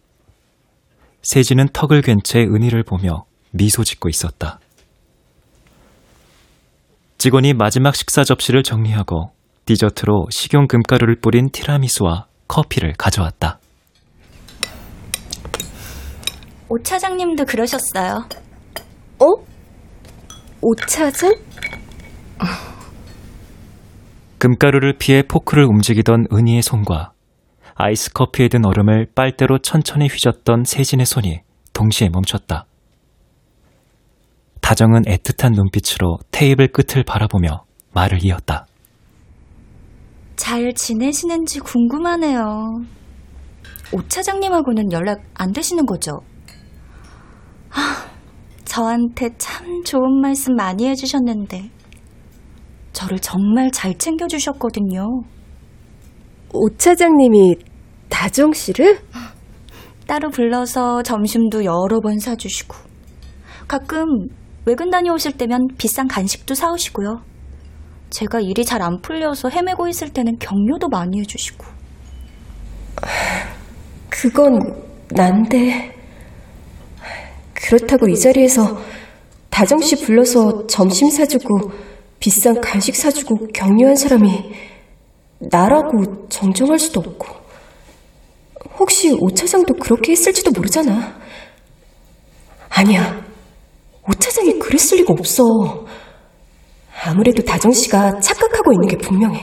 세진은 1.22 1.68
턱을 1.74 2.02
괜 2.02 2.18
채 2.24 2.40
은희를 2.40 2.84
보며 2.84 3.26
미소 3.52 3.84
짓고 3.84 4.10
있었다. 4.10 4.60
직원이 7.18 7.54
마지막 7.54 7.96
식사 7.96 8.24
접시를 8.24 8.64
정리하고 8.64 9.32
디저트로 9.66 10.28
식용 10.30 10.68
금가루를 10.68 11.18
뿌린 11.22 11.50
티라미수와 11.52 12.28
커피를 12.48 12.94
가져왔다. 12.98 13.60
오 16.70 16.78
차장님도 16.84 17.46
그러셨어요. 17.46 18.28
어? 19.20 19.26
오 20.62 20.76
차장? 20.88 21.34
금가루를 24.38 24.98
피해 25.00 25.24
포크를 25.24 25.64
움직이던 25.66 26.28
은희의 26.32 26.62
손과 26.62 27.12
아이스 27.80 28.12
커피에 28.12 28.48
든 28.48 28.66
얼음을 28.66 29.06
빨대로 29.14 29.60
천천히 29.60 30.08
휘젓던 30.08 30.64
세진의 30.64 31.06
손이 31.06 31.42
동시에 31.74 32.10
멈췄다. 32.10 32.66
다정은 34.62 35.04
애틋한 35.04 35.54
눈빛으로 35.54 36.18
테이블 36.32 36.70
끝을 36.70 37.04
바라보며 37.04 37.66
말을 37.94 38.26
이었다. 38.26 38.66
잘 40.36 40.74
지내시는지 40.74 41.60
궁금하네요. 41.60 42.42
오 43.94 44.02
차장님하고는 44.08 44.92
연락 44.92 45.22
안 45.36 45.52
되시는 45.52 45.86
거죠? 45.86 46.12
아, 47.70 48.10
저한테 48.66 49.30
참 49.38 49.84
좋은 49.84 50.20
말씀 50.20 50.56
많이 50.56 50.88
해주셨는데, 50.88 51.70
저를 52.92 53.20
정말 53.20 53.72
잘 53.72 53.96
챙겨주셨거든요. 53.96 55.04
오 56.54 56.70
차장님이 56.78 57.56
다정 58.10 58.54
씨를? 58.54 59.00
따로 60.08 60.30
불러서 60.30 61.04
점심도 61.04 61.66
여러 61.66 62.00
번 62.02 62.18
사주시고, 62.20 62.76
가끔 63.68 64.06
외근 64.66 64.90
다녀오실 64.90 65.34
때면 65.34 65.68
비싼 65.78 66.08
간식도 66.08 66.54
사오시고요. 66.54 67.22
제가 68.10 68.40
일이 68.40 68.64
잘 68.64 68.82
안 68.82 69.02
풀려서 69.02 69.50
헤매고 69.50 69.88
있을 69.88 70.10
때는 70.10 70.38
격려도 70.40 70.88
많이 70.90 71.20
해주시고. 71.20 71.66
그건 74.10 74.60
난데. 75.12 75.96
그렇다고 77.54 78.08
이 78.08 78.18
자리에서 78.18 78.78
다정 79.50 79.82
씨 79.82 80.02
불러서 80.04 80.68
점심 80.68 81.10
사주고 81.10 81.72
비싼 82.20 82.62
간식 82.62 82.96
사주고 82.96 83.48
격려한 83.54 83.96
사람이 83.96 84.54
나라고 85.52 86.28
정정할 86.30 86.80
수도 86.80 87.02
없고. 87.02 87.47
혹시 88.80 89.16
오 89.20 89.30
차장도 89.32 89.76
그렇게 89.76 90.12
했을지도 90.12 90.52
모르잖아. 90.52 91.20
아니야. 92.70 93.26
오 94.08 94.14
차장이 94.14 94.58
그랬을 94.60 95.00
리가 95.00 95.14
없어. 95.14 95.44
아무래도 97.06 97.44
다정 97.44 97.72
씨가 97.72 98.20
착각하고 98.20 98.74
있는 98.74 98.88
게 98.88 98.98
분명해. 98.98 99.40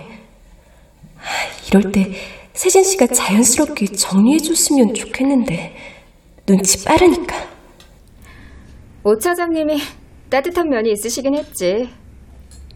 하, 1.16 1.66
이럴 1.68 1.92
때 1.92 2.12
세진 2.52 2.84
씨가 2.84 3.06
자연스럽게 3.08 3.86
정리해줬으면 3.86 4.94
좋겠는데 4.94 5.74
눈치 6.46 6.84
빠르니까. 6.84 7.36
오 9.02 9.18
차장님이 9.18 9.78
따뜻한 10.30 10.68
면이 10.68 10.92
있으시긴 10.92 11.36
했지. 11.36 11.88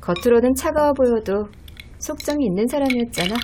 겉으로는 0.01 0.55
차가워 0.55 0.93
보여도 0.93 1.49
속정이 1.99 2.45
있는 2.47 2.67
사람이었잖아. 2.67 3.35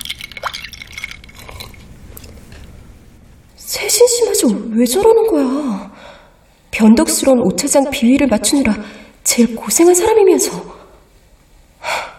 씨마저 3.81 4.49
왜 4.71 4.85
저러는 4.85 5.27
거야? 5.27 5.93
변덕스러운 6.71 7.41
오 7.41 7.55
차장 7.57 7.91
비위를 7.91 8.27
맞추느라 8.29 8.75
제일 9.23 9.55
고생한 9.55 9.95
사람이면서. 9.95 10.59
하, 11.79 12.13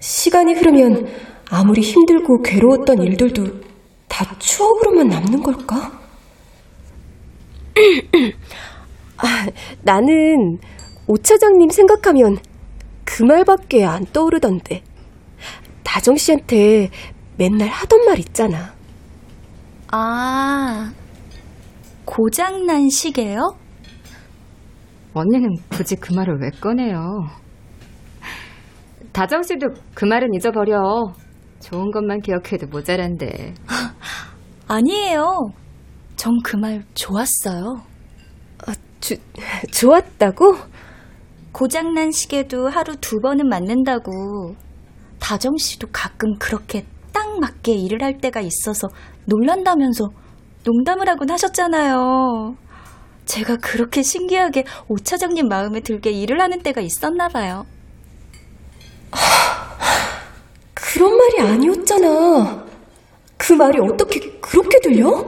시간이 0.00 0.54
흐르면 0.54 1.06
아무리 1.50 1.80
힘들고 1.80 2.42
괴로웠던 2.42 3.02
일들도 3.02 3.44
다 4.08 4.36
추억으로만 4.38 5.08
남는 5.08 5.42
걸까? 5.42 6.00
아, 9.18 9.46
나는 9.82 10.58
오 11.06 11.16
차장님 11.16 11.70
생각하면 11.70 12.38
그 13.04 13.22
말밖에 13.22 13.84
안 13.84 14.04
떠오르던데. 14.12 14.82
다정 15.82 16.16
씨한테 16.16 16.90
맨날 17.38 17.68
하던 17.68 18.04
말 18.04 18.18
있잖아. 18.18 18.75
아, 19.98 20.92
고장난 22.04 22.90
시계요? 22.90 23.56
언니는 25.14 25.54
굳이 25.70 25.96
그 25.96 26.12
말을 26.12 26.36
왜 26.38 26.50
꺼내요? 26.60 26.98
다정 29.12 29.42
씨도 29.42 29.68
그 29.94 30.04
말은 30.04 30.34
잊어버려. 30.34 30.76
좋은 31.60 31.90
것만 31.92 32.20
기억해도 32.20 32.66
모자란데. 32.68 33.54
아니에요. 34.68 35.24
전 36.16 36.34
그 36.44 36.58
말 36.58 36.84
좋았어요. 36.94 37.80
아, 38.66 38.74
주, 39.00 39.16
좋았다고? 39.72 40.56
고장난 41.52 42.10
시계도 42.10 42.68
하루 42.68 42.96
두 43.00 43.18
번은 43.20 43.48
맞는다고. 43.48 44.54
다정 45.20 45.56
씨도 45.56 45.88
가끔 45.90 46.34
그렇게 46.38 46.84
딱 47.16 47.40
맞게 47.40 47.72
일을 47.72 48.02
할 48.02 48.18
때가 48.18 48.40
있어서 48.42 48.88
놀란다면서 49.24 50.10
농담을 50.64 51.08
하곤 51.08 51.30
하셨잖아요. 51.30 52.54
제가 53.24 53.56
그렇게 53.56 54.02
신기하게 54.02 54.64
오 54.88 54.98
차장님 54.98 55.48
마음에 55.48 55.80
들게 55.80 56.10
일을 56.10 56.42
하는 56.42 56.60
때가 56.60 56.82
있었나 56.82 57.28
봐요. 57.28 57.64
그런 60.74 61.16
말이 61.16 61.40
아니었잖아. 61.40 62.66
그 63.38 63.54
말이 63.54 63.78
어떻게 63.80 64.20
그렇게 64.40 64.78
들려? 64.80 65.24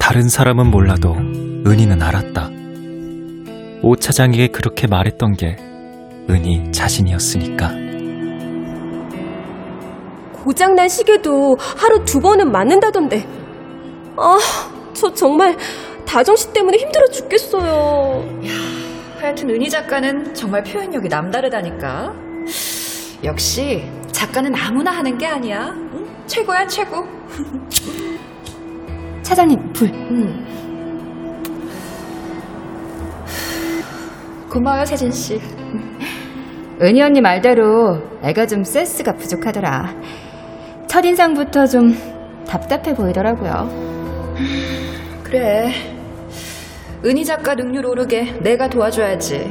다른 0.00 0.28
사람은 0.28 0.72
몰라도 0.72 1.14
은희는 1.14 2.02
알았다. 2.02 2.50
오 3.84 3.94
차장에게 3.94 4.48
그렇게 4.48 4.88
말했던 4.88 5.34
게 5.34 5.56
은희 6.28 6.72
자신이었으니까. 6.72 7.81
고장난 10.42 10.88
시계도 10.88 11.56
하루 11.78 12.04
두 12.04 12.18
번은 12.20 12.50
맞는다던데. 12.50 13.24
아, 14.16 14.38
저 14.92 15.12
정말 15.14 15.56
다정 16.04 16.34
씨 16.34 16.52
때문에 16.52 16.78
힘들어 16.78 17.06
죽겠어요. 17.06 18.24
하여튼 19.20 19.50
은희 19.50 19.70
작가는 19.70 20.34
정말 20.34 20.64
표현력이 20.64 21.08
남다르다니까. 21.08 22.12
역시 23.22 23.88
작가는 24.10 24.52
아무나 24.56 24.90
하는 24.90 25.16
게 25.16 25.26
아니야. 25.26 25.68
응? 25.68 26.06
최고야 26.26 26.66
최고. 26.66 27.06
차장님, 29.22 29.72
불. 29.72 29.88
음. 29.88 30.44
고마워요 34.50 34.84
세진 34.84 35.12
씨. 35.12 35.40
은희 36.82 37.00
언니 37.00 37.20
말대로 37.20 38.02
애가 38.24 38.46
좀 38.46 38.64
센스가 38.64 39.12
부족하더라. 39.14 39.94
첫인상부터 40.92 41.66
좀 41.66 41.94
답답해 42.46 42.94
보이더라고요. 42.94 43.66
그래. 45.24 45.72
은희 47.02 47.24
작가 47.24 47.54
능률 47.54 47.86
오르게 47.86 48.38
내가 48.42 48.68
도와줘야지. 48.68 49.50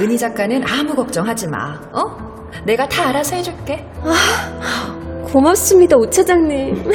은희 0.00 0.18
작가는 0.18 0.60
아무 0.66 0.96
걱정하지 0.96 1.46
마. 1.46 1.80
어? 1.92 2.50
내가 2.66 2.88
다 2.88 3.08
알아서 3.08 3.36
해줄게. 3.36 3.86
아, 4.02 5.22
고맙습니다, 5.30 5.96
오 5.96 6.10
차장님. 6.10 6.90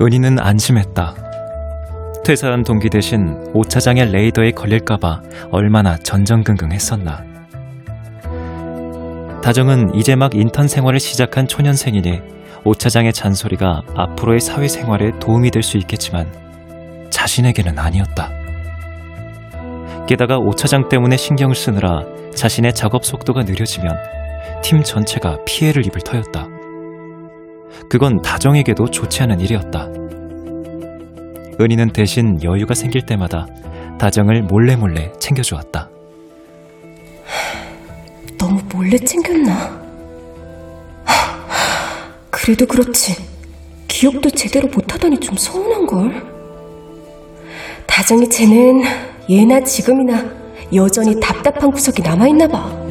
은희는 0.00 0.38
안심했다. 0.40 1.14
퇴사한 2.24 2.62
동기 2.62 2.88
대신 2.88 3.36
오 3.52 3.62
차장의 3.62 4.12
레이더에 4.12 4.52
걸릴까봐 4.52 5.20
얼마나 5.50 5.98
전전긍긍했었나. 5.98 7.31
다정은 9.42 9.94
이제 9.94 10.14
막 10.14 10.34
인턴 10.34 10.68
생활을 10.68 11.00
시작한 11.00 11.48
초년생이니 11.48 12.20
오차장의 12.64 13.12
잔소리가 13.12 13.82
앞으로의 13.96 14.40
사회생활에 14.40 15.18
도움이 15.18 15.50
될 15.50 15.62
수 15.64 15.78
있겠지만 15.78 16.30
자신에게는 17.10 17.78
아니었다. 17.78 18.30
게다가 20.06 20.38
오차장 20.38 20.88
때문에 20.88 21.16
신경을 21.16 21.54
쓰느라 21.54 22.02
자신의 22.34 22.72
작업 22.74 23.04
속도가 23.04 23.42
느려지면 23.42 23.96
팀 24.62 24.82
전체가 24.82 25.38
피해를 25.44 25.86
입을 25.86 26.00
터였다. 26.02 26.48
그건 27.90 28.20
다정에게도 28.22 28.86
좋지 28.86 29.22
않은 29.24 29.40
일이었다. 29.40 29.88
은희는 31.60 31.92
대신 31.92 32.38
여유가 32.42 32.74
생길 32.74 33.02
때마다 33.02 33.46
다정을 33.98 34.42
몰래 34.42 34.76
몰래 34.76 35.12
챙겨주었다. 35.18 35.91
몰래 38.72 38.96
챙겼나? 38.96 39.82
그래도 42.30 42.64
그렇지. 42.66 43.14
기억도 43.86 44.30
제대로 44.30 44.66
못하다니 44.68 45.20
좀 45.20 45.36
서운한걸. 45.36 46.32
다정이 47.86 48.28
쟤는 48.30 48.82
예나 49.28 49.62
지금이나 49.62 50.24
여전히 50.74 51.20
답답한 51.20 51.70
구석이 51.70 52.00
남아있나 52.00 52.48
봐. 52.48 52.82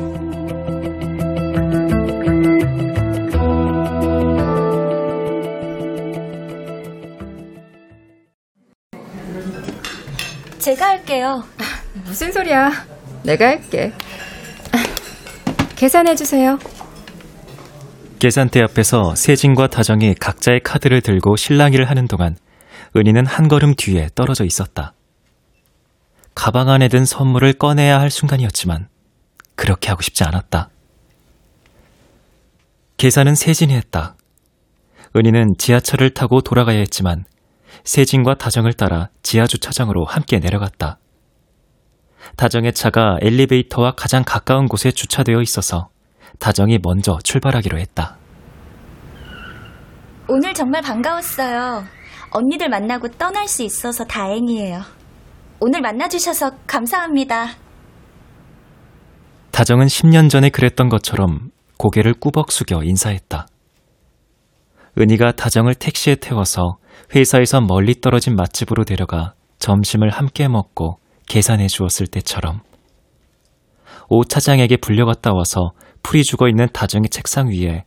제가 10.60 10.90
할게요. 10.90 11.44
무슨 12.06 12.32
소리야? 12.32 12.72
내가 13.24 13.48
할게. 13.48 13.92
계산해주세요. 15.82 16.60
계산대 18.20 18.62
앞에서 18.62 19.16
세진과 19.16 19.66
다정이 19.66 20.14
각자의 20.14 20.60
카드를 20.60 21.02
들고 21.02 21.36
실랑이를 21.38 21.90
하는 21.90 22.06
동안 22.06 22.38
은희는 22.96 23.26
한 23.26 23.48
걸음 23.48 23.74
뒤에 23.76 24.10
떨어져 24.14 24.46
있었다. 24.46 24.94
가방 26.36 26.70
안에 26.70 26.88
든 26.88 27.04
선물을 27.04 27.54
꺼내야 27.54 28.00
할 28.00 28.12
순간이었지만 28.12 28.90
그렇게 29.56 29.90
하고 29.90 30.04
싶지 30.04 30.24
않았다. 30.24 30.70
계산은 32.98 33.34
세진이 33.34 33.74
했다. 33.74 34.16
은희는 35.16 35.56
지하철을 35.58 36.12
타고 36.12 36.42
돌아가야 36.42 36.78
했지만 36.78 37.26
세진과 37.86 38.36
다정을 38.36 38.74
따라 38.74 39.10
지하 39.24 39.48
주차장으로 39.48 40.06
함께 40.06 40.38
내려갔다. 40.38 41.00
다정의 42.36 42.74
차가 42.74 43.18
엘리베이터와 43.22 43.92
가장 43.96 44.24
가까운 44.26 44.68
곳에 44.68 44.92
주차되어 44.92 45.42
있어서 45.42 45.90
다정이 46.40 46.80
먼저 46.82 47.20
출발하기로 47.24 47.78
했다. 47.78 48.18
오늘 50.28 50.54
정말 50.54 50.82
반가웠어요. 50.82 51.84
언니들 52.32 52.70
만나고 52.70 53.10
떠날 53.10 53.48
수 53.48 53.64
있어서 53.64 54.06
다행이에요. 54.06 54.82
오늘 55.60 55.82
만나주셔서 55.82 56.52
감사합니다. 56.66 57.50
다정은 59.52 59.88
10년 59.88 60.30
전에 60.30 60.50
그랬던 60.50 60.90
것처럼 60.90 61.52
고개를 61.78 62.14
꾸벅 62.14 62.52
숙여 62.52 62.82
인사했다. 62.84 63.48
은희가 64.98 65.34
다정을 65.34 65.76
택시에 65.76 66.16
태워서 66.16 66.78
회사에서 67.14 67.62
멀리 67.62 68.00
떨어진 68.00 68.36
맛집으로 68.36 68.86
데려가 68.86 69.34
점심을 69.60 70.10
함께 70.10 70.48
먹고 70.48 70.98
계산해 71.28 71.68
주었을 71.68 72.08
때처럼 72.08 72.62
오 74.10 74.24
차장에게 74.26 74.78
불려갔다 74.78 75.34
와서 75.34 75.72
풀이 76.04 76.24
죽어 76.24 76.48
있는 76.50 76.68
다정의 76.74 77.10
책상 77.10 77.50
위에 77.50 77.86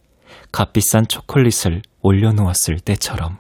값비싼 0.53 1.07
초콜릿을 1.09 1.83
올려놓았을 2.01 2.81
때처럼 2.81 3.39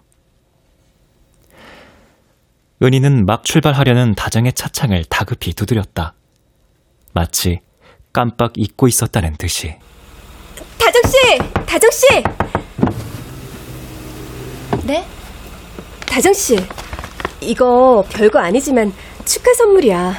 은희는 2.82 3.24
막 3.24 3.45
출발하려는 3.45 4.14
다정의 4.14 4.53
차창을 4.53 5.05
다급히 5.05 5.55
두드렸다. 5.55 6.14
마치 7.14 7.61
깜빡 8.12 8.53
잊고 8.57 8.88
있었다는 8.88 9.36
듯이. 9.38 9.76
다정씨! 10.78 11.38
다정씨! 11.66 12.07
네? 14.86 15.07
다정씨, 16.07 16.57
이거 17.40 18.05
별거 18.11 18.38
아니지만 18.40 18.92
축하 19.24 19.52
선물이야. 19.54 20.14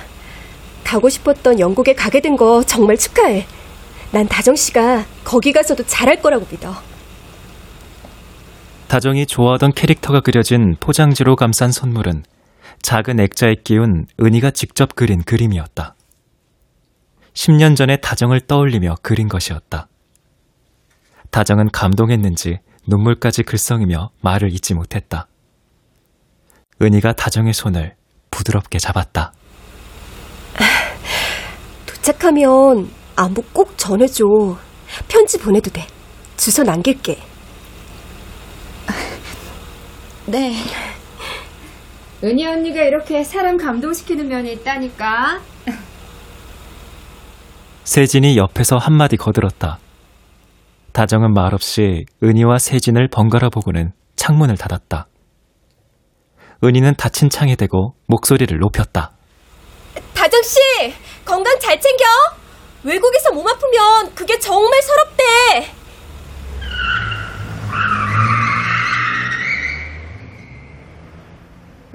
가고 0.83 1.09
싶었던 1.09 1.59
영국에 1.59 1.93
가게 1.93 2.19
된 2.21 2.35
거 2.35 2.63
정말 2.63 2.97
축하해. 2.97 3.45
난 4.11 4.27
다정 4.27 4.55
씨가 4.55 5.05
거기 5.23 5.51
가서도 5.51 5.83
잘할 5.85 6.21
거라고 6.21 6.45
믿어. 6.49 6.73
다정이 8.87 9.25
좋아하던 9.25 9.73
캐릭터가 9.73 10.21
그려진 10.21 10.75
포장지로 10.79 11.35
감싼 11.35 11.71
선물은 11.71 12.23
작은 12.81 13.19
액자에 13.19 13.55
끼운 13.63 14.05
은희가 14.21 14.51
직접 14.51 14.95
그린 14.95 15.23
그림이었다. 15.23 15.95
10년 17.33 17.75
전에 17.75 17.97
다정을 17.97 18.41
떠올리며 18.41 18.95
그린 19.01 19.27
것이었다. 19.27 19.87
다정은 21.31 21.69
감동했는지 21.71 22.59
눈물까지 22.87 23.43
글썽이며 23.43 24.11
말을 24.21 24.53
잇지 24.53 24.73
못했다. 24.75 25.27
은희가 26.81 27.13
다정의 27.13 27.53
손을 27.53 27.95
부드럽게 28.36 28.79
잡았다. 28.79 29.31
도착하면 31.86 32.89
안부 33.15 33.41
꼭 33.53 33.77
전해줘. 33.77 34.25
편지 35.07 35.39
보내도 35.39 35.71
돼. 35.71 35.88
주소 36.36 36.63
남길게. 36.63 37.17
네. 40.27 40.55
은희 42.23 42.45
언니가 42.45 42.83
이렇게 42.83 43.23
사람 43.23 43.57
감동시키는 43.57 44.27
면이 44.27 44.51
있다니까. 44.53 45.39
세진이 47.86 48.38
옆에서 48.38 48.77
한마디 48.77 49.15
거들었다. 49.15 49.79
다정은 50.91 51.33
말없이 51.33 52.05
은희와 52.23 52.57
세진을 52.57 53.09
번갈아 53.09 53.49
보고는 53.49 53.91
창문을 54.15 54.57
닫았다. 54.57 55.07
은희는 56.66 56.95
닫힌 56.95 57.30
창에 57.30 57.55
대고 57.55 57.93
목소리를 58.07 58.57
높였다. 58.59 59.11
다정씨! 60.13 60.59
건강 61.24 61.59
잘 61.59 61.80
챙겨! 61.80 62.03
외국에서 62.84 63.32
몸 63.34 63.47
아프면 63.47 64.13
그게 64.16 64.38
정말 64.39 64.82
서럽대! 64.82 65.24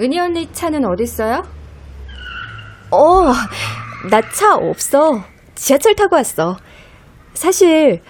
은희 0.01 0.18
언니 0.18 0.51
차는 0.53 0.85
어딨어요? 0.87 1.43
어, 2.91 3.33
나 4.11 4.21
차 4.33 4.55
없어. 4.55 5.23
지하철 5.55 5.95
타고 5.95 6.16
왔어. 6.16 6.57
사실, 7.35 8.01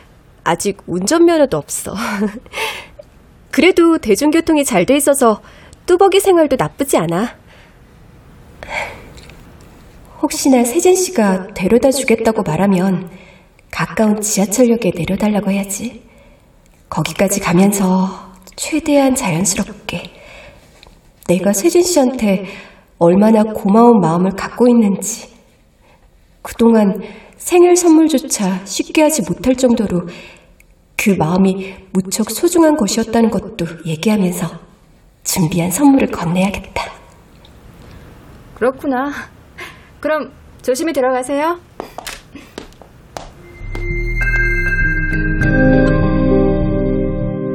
아직 0.44 0.78
운전면허도 0.86 1.56
없어. 1.56 1.94
그래도 3.50 3.98
대중교통이 3.98 4.64
잘 4.64 4.86
돼 4.86 4.96
있어서 4.96 5.42
뚜벅이 5.90 6.20
생활도 6.20 6.54
나쁘지 6.56 6.98
않아. 6.98 7.36
혹시나 10.22 10.62
세진 10.62 10.94
씨가 10.94 11.48
데려다 11.48 11.90
주겠다고 11.90 12.44
말하면 12.44 13.10
가까운 13.72 14.20
지하철역에 14.20 14.92
내려달라고 14.94 15.50
해야지. 15.50 16.04
거기까지 16.88 17.40
가면서 17.40 18.30
최대한 18.54 19.16
자연스럽게 19.16 20.12
내가 21.26 21.52
세진 21.52 21.82
씨한테 21.82 22.46
얼마나 22.98 23.42
고마운 23.42 23.98
마음을 23.98 24.30
갖고 24.36 24.68
있는지 24.68 25.28
그동안 26.42 27.02
생일 27.36 27.74
선물조차 27.74 28.64
쉽게 28.64 29.02
하지 29.02 29.22
못할 29.22 29.56
정도로 29.56 30.02
그 30.96 31.10
마음이 31.18 31.74
무척 31.92 32.30
소중한 32.30 32.76
것이었다는 32.76 33.30
것도 33.30 33.66
얘기하면서 33.86 34.69
준비한 35.24 35.70
선물을 35.70 36.08
건네야겠다. 36.10 36.84
그렇구나. 38.54 39.12
그럼 40.00 40.32
조심히 40.62 40.92
들어가세요. 40.92 41.58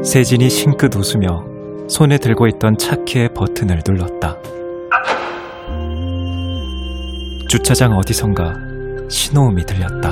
세진이 0.03 0.49
싱긋 0.49 0.95
웃으며 0.95 1.43
손에 1.89 2.17
들고 2.17 2.47
있던 2.47 2.77
차키의 2.77 3.29
버튼을 3.33 3.81
눌렀다. 3.85 4.37
주차장 7.49 7.93
어디선가 7.93 8.53
신호음이 9.09 9.65
들렸다. 9.65 10.11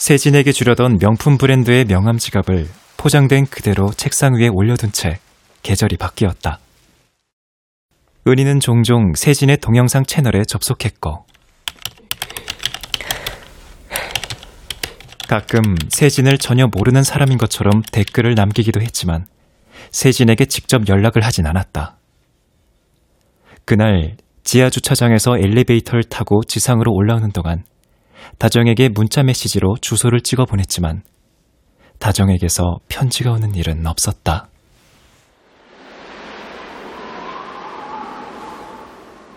세진에게 0.00 0.52
주려던 0.52 0.98
명품 0.98 1.36
브랜드의 1.36 1.84
명함 1.84 2.16
지갑을 2.16 2.66
포장된 2.96 3.44
그대로 3.48 3.90
책상 3.92 4.34
위에 4.34 4.48
올려둔 4.48 4.92
채 4.92 5.18
계절이 5.62 5.98
바뀌었다. 5.98 6.58
은희는 8.26 8.60
종종 8.60 9.12
세진의 9.14 9.58
동영상 9.58 10.06
채널에 10.06 10.44
접속했고 10.44 11.26
가끔 15.28 15.76
세진을 15.90 16.38
전혀 16.38 16.66
모르는 16.66 17.02
사람인 17.02 17.36
것처럼 17.36 17.82
댓글을 17.92 18.34
남기기도 18.34 18.80
했지만 18.80 19.26
세진에게 19.90 20.46
직접 20.46 20.88
연락을 20.88 21.22
하진 21.22 21.44
않았다. 21.44 21.98
그날 23.66 24.16
지하 24.44 24.70
주차장에서 24.70 25.36
엘리베이터를 25.36 26.04
타고 26.04 26.42
지상으로 26.42 26.90
올라오는 26.94 27.30
동안 27.32 27.64
다정에게 28.40 28.88
문자 28.88 29.22
메시지로 29.22 29.76
주소를 29.82 30.22
찍어 30.22 30.46
보냈지만 30.46 31.02
다정에게서 31.98 32.78
편지가 32.88 33.32
오는 33.32 33.54
일은 33.54 33.86
없었다. 33.86 34.48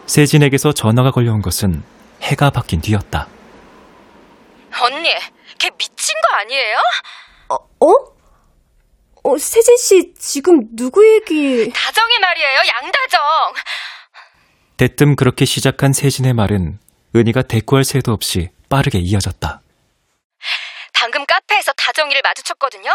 세진에게서 0.06 0.72
전화가 0.72 1.12
걸려온 1.12 1.42
것은 1.42 1.84
해가 2.22 2.50
바뀐 2.52 2.80
뒤였다. 2.80 3.28
언니, 4.82 5.10
걔 5.60 5.70
미친 5.72 6.16
거 6.22 6.38
아니에요? 6.38 6.78
어? 7.50 7.88
어, 9.26 9.38
세진 9.38 9.76
씨 9.76 10.14
지금 10.18 10.62
누구 10.78 11.06
얘기? 11.06 11.70
다정이 11.74 12.20
말이에요, 12.22 12.58
양다정. 12.58 13.22
대뜸 14.78 15.18
그렇게 15.18 15.44
시작한 15.44 15.92
세진의 15.92 16.34
말은 16.34 16.80
은희가 17.18 17.42
대꾸할 17.42 17.84
새도 17.84 18.14
없이 18.14 18.53
빠르게 18.74 18.98
이어졌다. 18.98 19.62
방금 20.94 21.28
카페에서 21.28 21.74
다정이를 21.74 22.24
마주쳤거든요. 22.24 22.92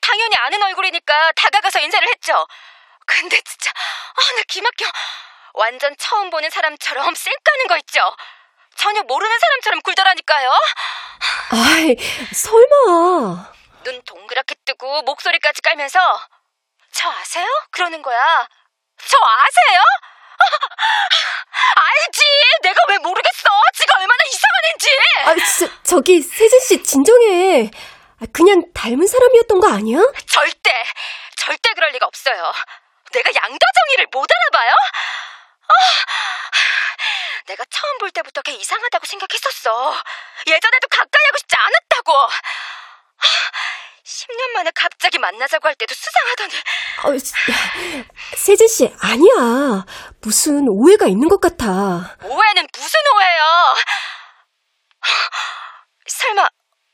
당연히 0.00 0.34
아는 0.34 0.60
얼굴이니까 0.64 1.30
다가가서 1.36 1.78
인사를 1.78 2.08
했죠. 2.08 2.32
근데 3.06 3.40
진짜 3.42 3.70
아, 3.70 4.34
나 4.36 4.42
기막혀. 4.48 4.84
완전 5.54 5.94
처음 5.96 6.30
보는 6.30 6.50
사람처럼 6.50 7.14
쌩 7.14 7.32
까는 7.44 7.66
거 7.68 7.76
있죠. 7.78 8.00
전혀 8.74 9.00
모르는 9.04 9.38
사람처럼 9.38 9.80
굴더라니까요. 9.82 10.50
아이, 11.52 11.96
설마. 12.34 13.52
눈 13.84 14.02
동그랗게 14.02 14.56
뜨고 14.64 15.02
목소리까지 15.02 15.62
깔면서 15.62 16.00
저 16.90 17.08
아세요? 17.10 17.46
그러는 17.70 18.02
거야. 18.02 18.48
저 18.98 19.16
아세요? 19.18 19.80
알지. 21.74 22.20
내가 22.62 22.80
왜 22.88 22.98
모르겠어. 22.98 23.48
지가 23.74 23.94
얼마나 23.98 24.22
이상한 24.28 24.64
애인지. 24.66 24.88
아, 25.24 25.34
저, 25.58 25.82
저기 25.82 26.20
세진 26.22 26.60
씨 26.60 26.82
진정해. 26.82 27.70
아, 28.20 28.26
그냥 28.32 28.62
닮은 28.74 29.06
사람이었던 29.06 29.60
거 29.60 29.68
아니야? 29.72 29.98
절대, 30.26 30.70
절대 31.36 31.72
그럴 31.74 31.90
리가 31.92 32.06
없어요. 32.06 32.52
내가 33.12 33.30
양다정이를 33.34 34.06
못 34.12 34.26
알아봐요? 34.30 34.74
아, 35.68 35.72
내가 37.46 37.64
처음 37.70 37.98
볼 37.98 38.10
때부터 38.10 38.42
걔 38.42 38.52
이상하다고 38.52 39.06
생각했었어. 39.06 39.96
예전에도 40.46 40.88
가까이 40.88 41.24
하고 41.26 41.36
싶지 41.38 41.56
않았다고. 41.56 42.12
10년 44.06 44.50
만에 44.54 44.70
갑자기 44.72 45.18
만나자고 45.18 45.66
할 45.66 45.74
때도 45.74 45.92
수상하더니. 45.92 46.54
어, 47.04 47.18
세진 48.36 48.68
씨 48.68 48.94
아니야. 49.02 49.84
무슨 50.20 50.68
오해가 50.68 51.06
있는 51.06 51.28
것 51.28 51.40
같아. 51.40 52.16
오해는 52.22 52.68
무슨 52.72 53.00
오해요? 53.16 53.74
설마 56.06 56.46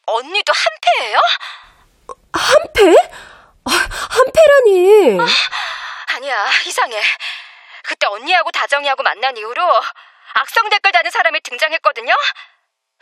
언니도 0.06 0.52
한패예요? 0.54 1.20
한패? 2.32 2.94
아, 3.64 3.70
한패라니. 4.10 5.18
아니야, 6.16 6.50
이상해. 6.66 6.98
그때 7.82 8.06
언니하고 8.06 8.50
다정이하고 8.52 9.02
만난 9.02 9.36
이후로 9.36 9.62
악성 10.34 10.68
댓글 10.70 10.92
다는 10.92 11.10
사람이 11.10 11.40
등장했거든요? 11.42 12.14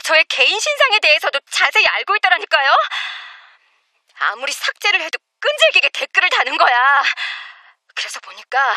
저의 0.03 0.25
개인 0.25 0.59
신상에 0.59 0.99
대해서도 0.99 1.39
자세히 1.49 1.87
알고 1.87 2.17
있더라니까요? 2.17 2.77
아무리 4.21 4.53
삭제를 4.53 5.01
해도 5.01 5.19
끈질기게 5.41 5.89
댓글을 5.91 6.29
다는 6.31 6.57
거야. 6.59 7.03
그래서 7.95 8.21
보니까 8.21 8.75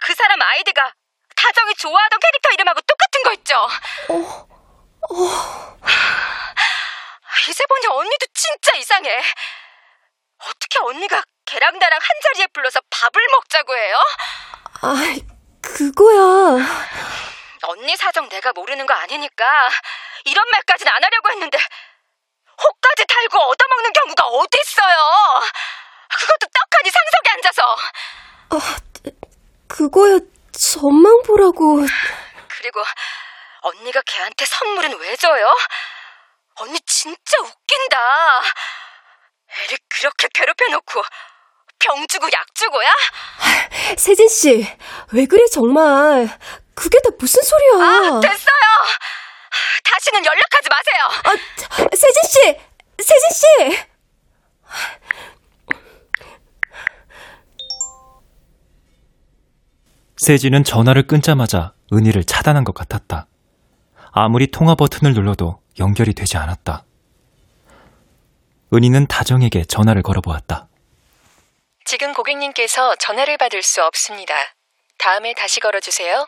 그 0.00 0.14
사람 0.14 0.40
아이디가 0.40 0.92
다정이 1.36 1.74
좋아하던 1.74 2.20
캐릭터 2.20 2.50
이름하고 2.50 2.80
똑같은 2.82 3.22
거 3.22 3.32
있죠? 3.34 3.54
어, 4.08 4.48
어. 5.10 5.78
이제 7.48 7.64
보니 7.66 7.86
언니도 7.86 8.26
진짜 8.34 8.74
이상해. 8.76 9.22
어떻게 10.38 10.78
언니가 10.80 11.22
걔랑 11.46 11.78
나랑 11.78 11.98
한 12.00 12.08
자리에 12.24 12.46
불러서 12.48 12.80
밥을 12.90 13.22
먹자고 13.32 13.76
해요? 13.76 13.96
아, 14.82 14.94
그거야. 15.62 16.66
언니 17.62 17.96
사정 17.96 18.28
내가 18.28 18.52
모르는 18.52 18.86
거 18.86 18.94
아니니까 18.94 19.68
이런 20.24 20.48
말까지는 20.50 20.90
안 20.92 21.04
하려고 21.04 21.30
했는데 21.30 21.58
혹까지 22.62 23.04
달고 23.06 23.38
얻어먹는 23.38 23.92
경우가 23.92 24.26
어딨어요. 24.26 24.96
그것도 26.18 26.46
떡하니 26.52 26.90
상석에 26.90 27.30
앉아서. 27.34 27.76
아, 28.50 28.76
그거야 29.68 30.18
전망 30.52 31.22
보라고. 31.22 31.80
그리고 32.48 32.82
언니가 33.62 34.00
걔한테 34.04 34.44
선물은 34.44 34.98
왜 34.98 35.16
줘요? 35.16 35.54
언니 36.56 36.78
진짜 36.80 37.38
웃긴다. 37.40 37.98
애를 39.64 39.78
그렇게 39.88 40.28
괴롭혀놓고 40.34 41.02
병 41.78 42.06
주고 42.08 42.26
약 42.32 42.54
주고야? 42.54 42.94
세진 43.96 44.28
씨, 44.28 44.66
왜 45.12 45.26
그래 45.26 45.42
정말? 45.52 46.28
그게 46.74 46.98
다 47.00 47.10
무슨 47.18 47.42
소리야? 47.42 47.72
아, 47.86 48.20
됐어요. 48.20 48.60
다시는 50.00 50.24
연락하지 50.24 50.68
마세요. 50.70 50.98
아, 51.24 51.30
세진 51.94 52.22
씨, 52.24 52.58
세진 53.02 53.30
씨. 53.30 53.46
세진은 60.16 60.64
전화를 60.64 61.06
끊자마자 61.06 61.74
은희를 61.92 62.24
차단한 62.24 62.64
것 62.64 62.74
같았다. 62.74 63.26
아무리 64.12 64.50
통화 64.50 64.74
버튼을 64.74 65.12
눌러도 65.12 65.60
연결이 65.78 66.14
되지 66.14 66.38
않았다. 66.38 66.84
은희는 68.72 69.06
다정에게 69.06 69.64
전화를 69.64 70.02
걸어보았다. 70.02 70.68
지금 71.84 72.14
고객님께서 72.14 72.96
전화를 72.96 73.36
받을 73.36 73.62
수 73.62 73.82
없습니다. 73.82 74.34
다음에 74.98 75.34
다시 75.34 75.60
걸어주세요. 75.60 76.26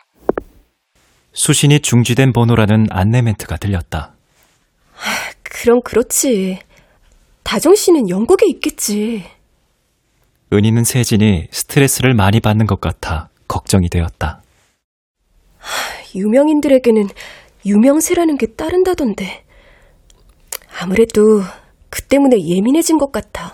수신이 1.33 1.79
중지된 1.79 2.31
번호라는 2.31 2.87
안내 2.89 3.21
멘트가 3.21 3.57
들렸다. 3.57 4.13
그럼 5.43 5.81
그렇지. 5.81 6.59
다정 7.43 7.75
씨는 7.75 8.09
영국에 8.09 8.45
있겠지. 8.47 9.23
은희는 10.51 10.83
세진이 10.83 11.47
스트레스를 11.51 12.13
많이 12.13 12.39
받는 12.39 12.67
것 12.67 12.79
같아 12.79 13.29
걱정이 13.47 13.89
되었다. 13.89 14.41
유명인들에게는 16.15 17.09
유명세라는 17.65 18.37
게 18.37 18.47
따른다던데. 18.47 19.43
아무래도 20.79 21.41
그 21.89 22.03
때문에 22.03 22.39
예민해진 22.39 22.97
것 22.97 23.11
같아. 23.11 23.53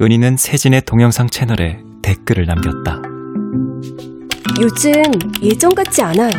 은희는 0.00 0.36
세진의 0.36 0.82
동영상 0.82 1.28
채널에 1.28 1.80
댓글을 2.02 2.46
남겼다. 2.46 3.15
요즘 4.60 4.92
예전 5.42 5.74
같지 5.74 6.02
않아요. 6.02 6.32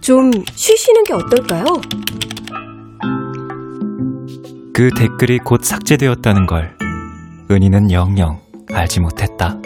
좀 0.00 0.30
쉬시는 0.54 1.04
게 1.04 1.12
어떨까요? 1.14 1.64
그 4.74 4.90
댓글이 4.96 5.38
곧 5.38 5.62
삭제되었다는 5.64 6.46
걸 6.46 6.76
은희는 7.50 7.92
영영 7.92 8.40
알지 8.72 9.00
못했다. 9.00 9.56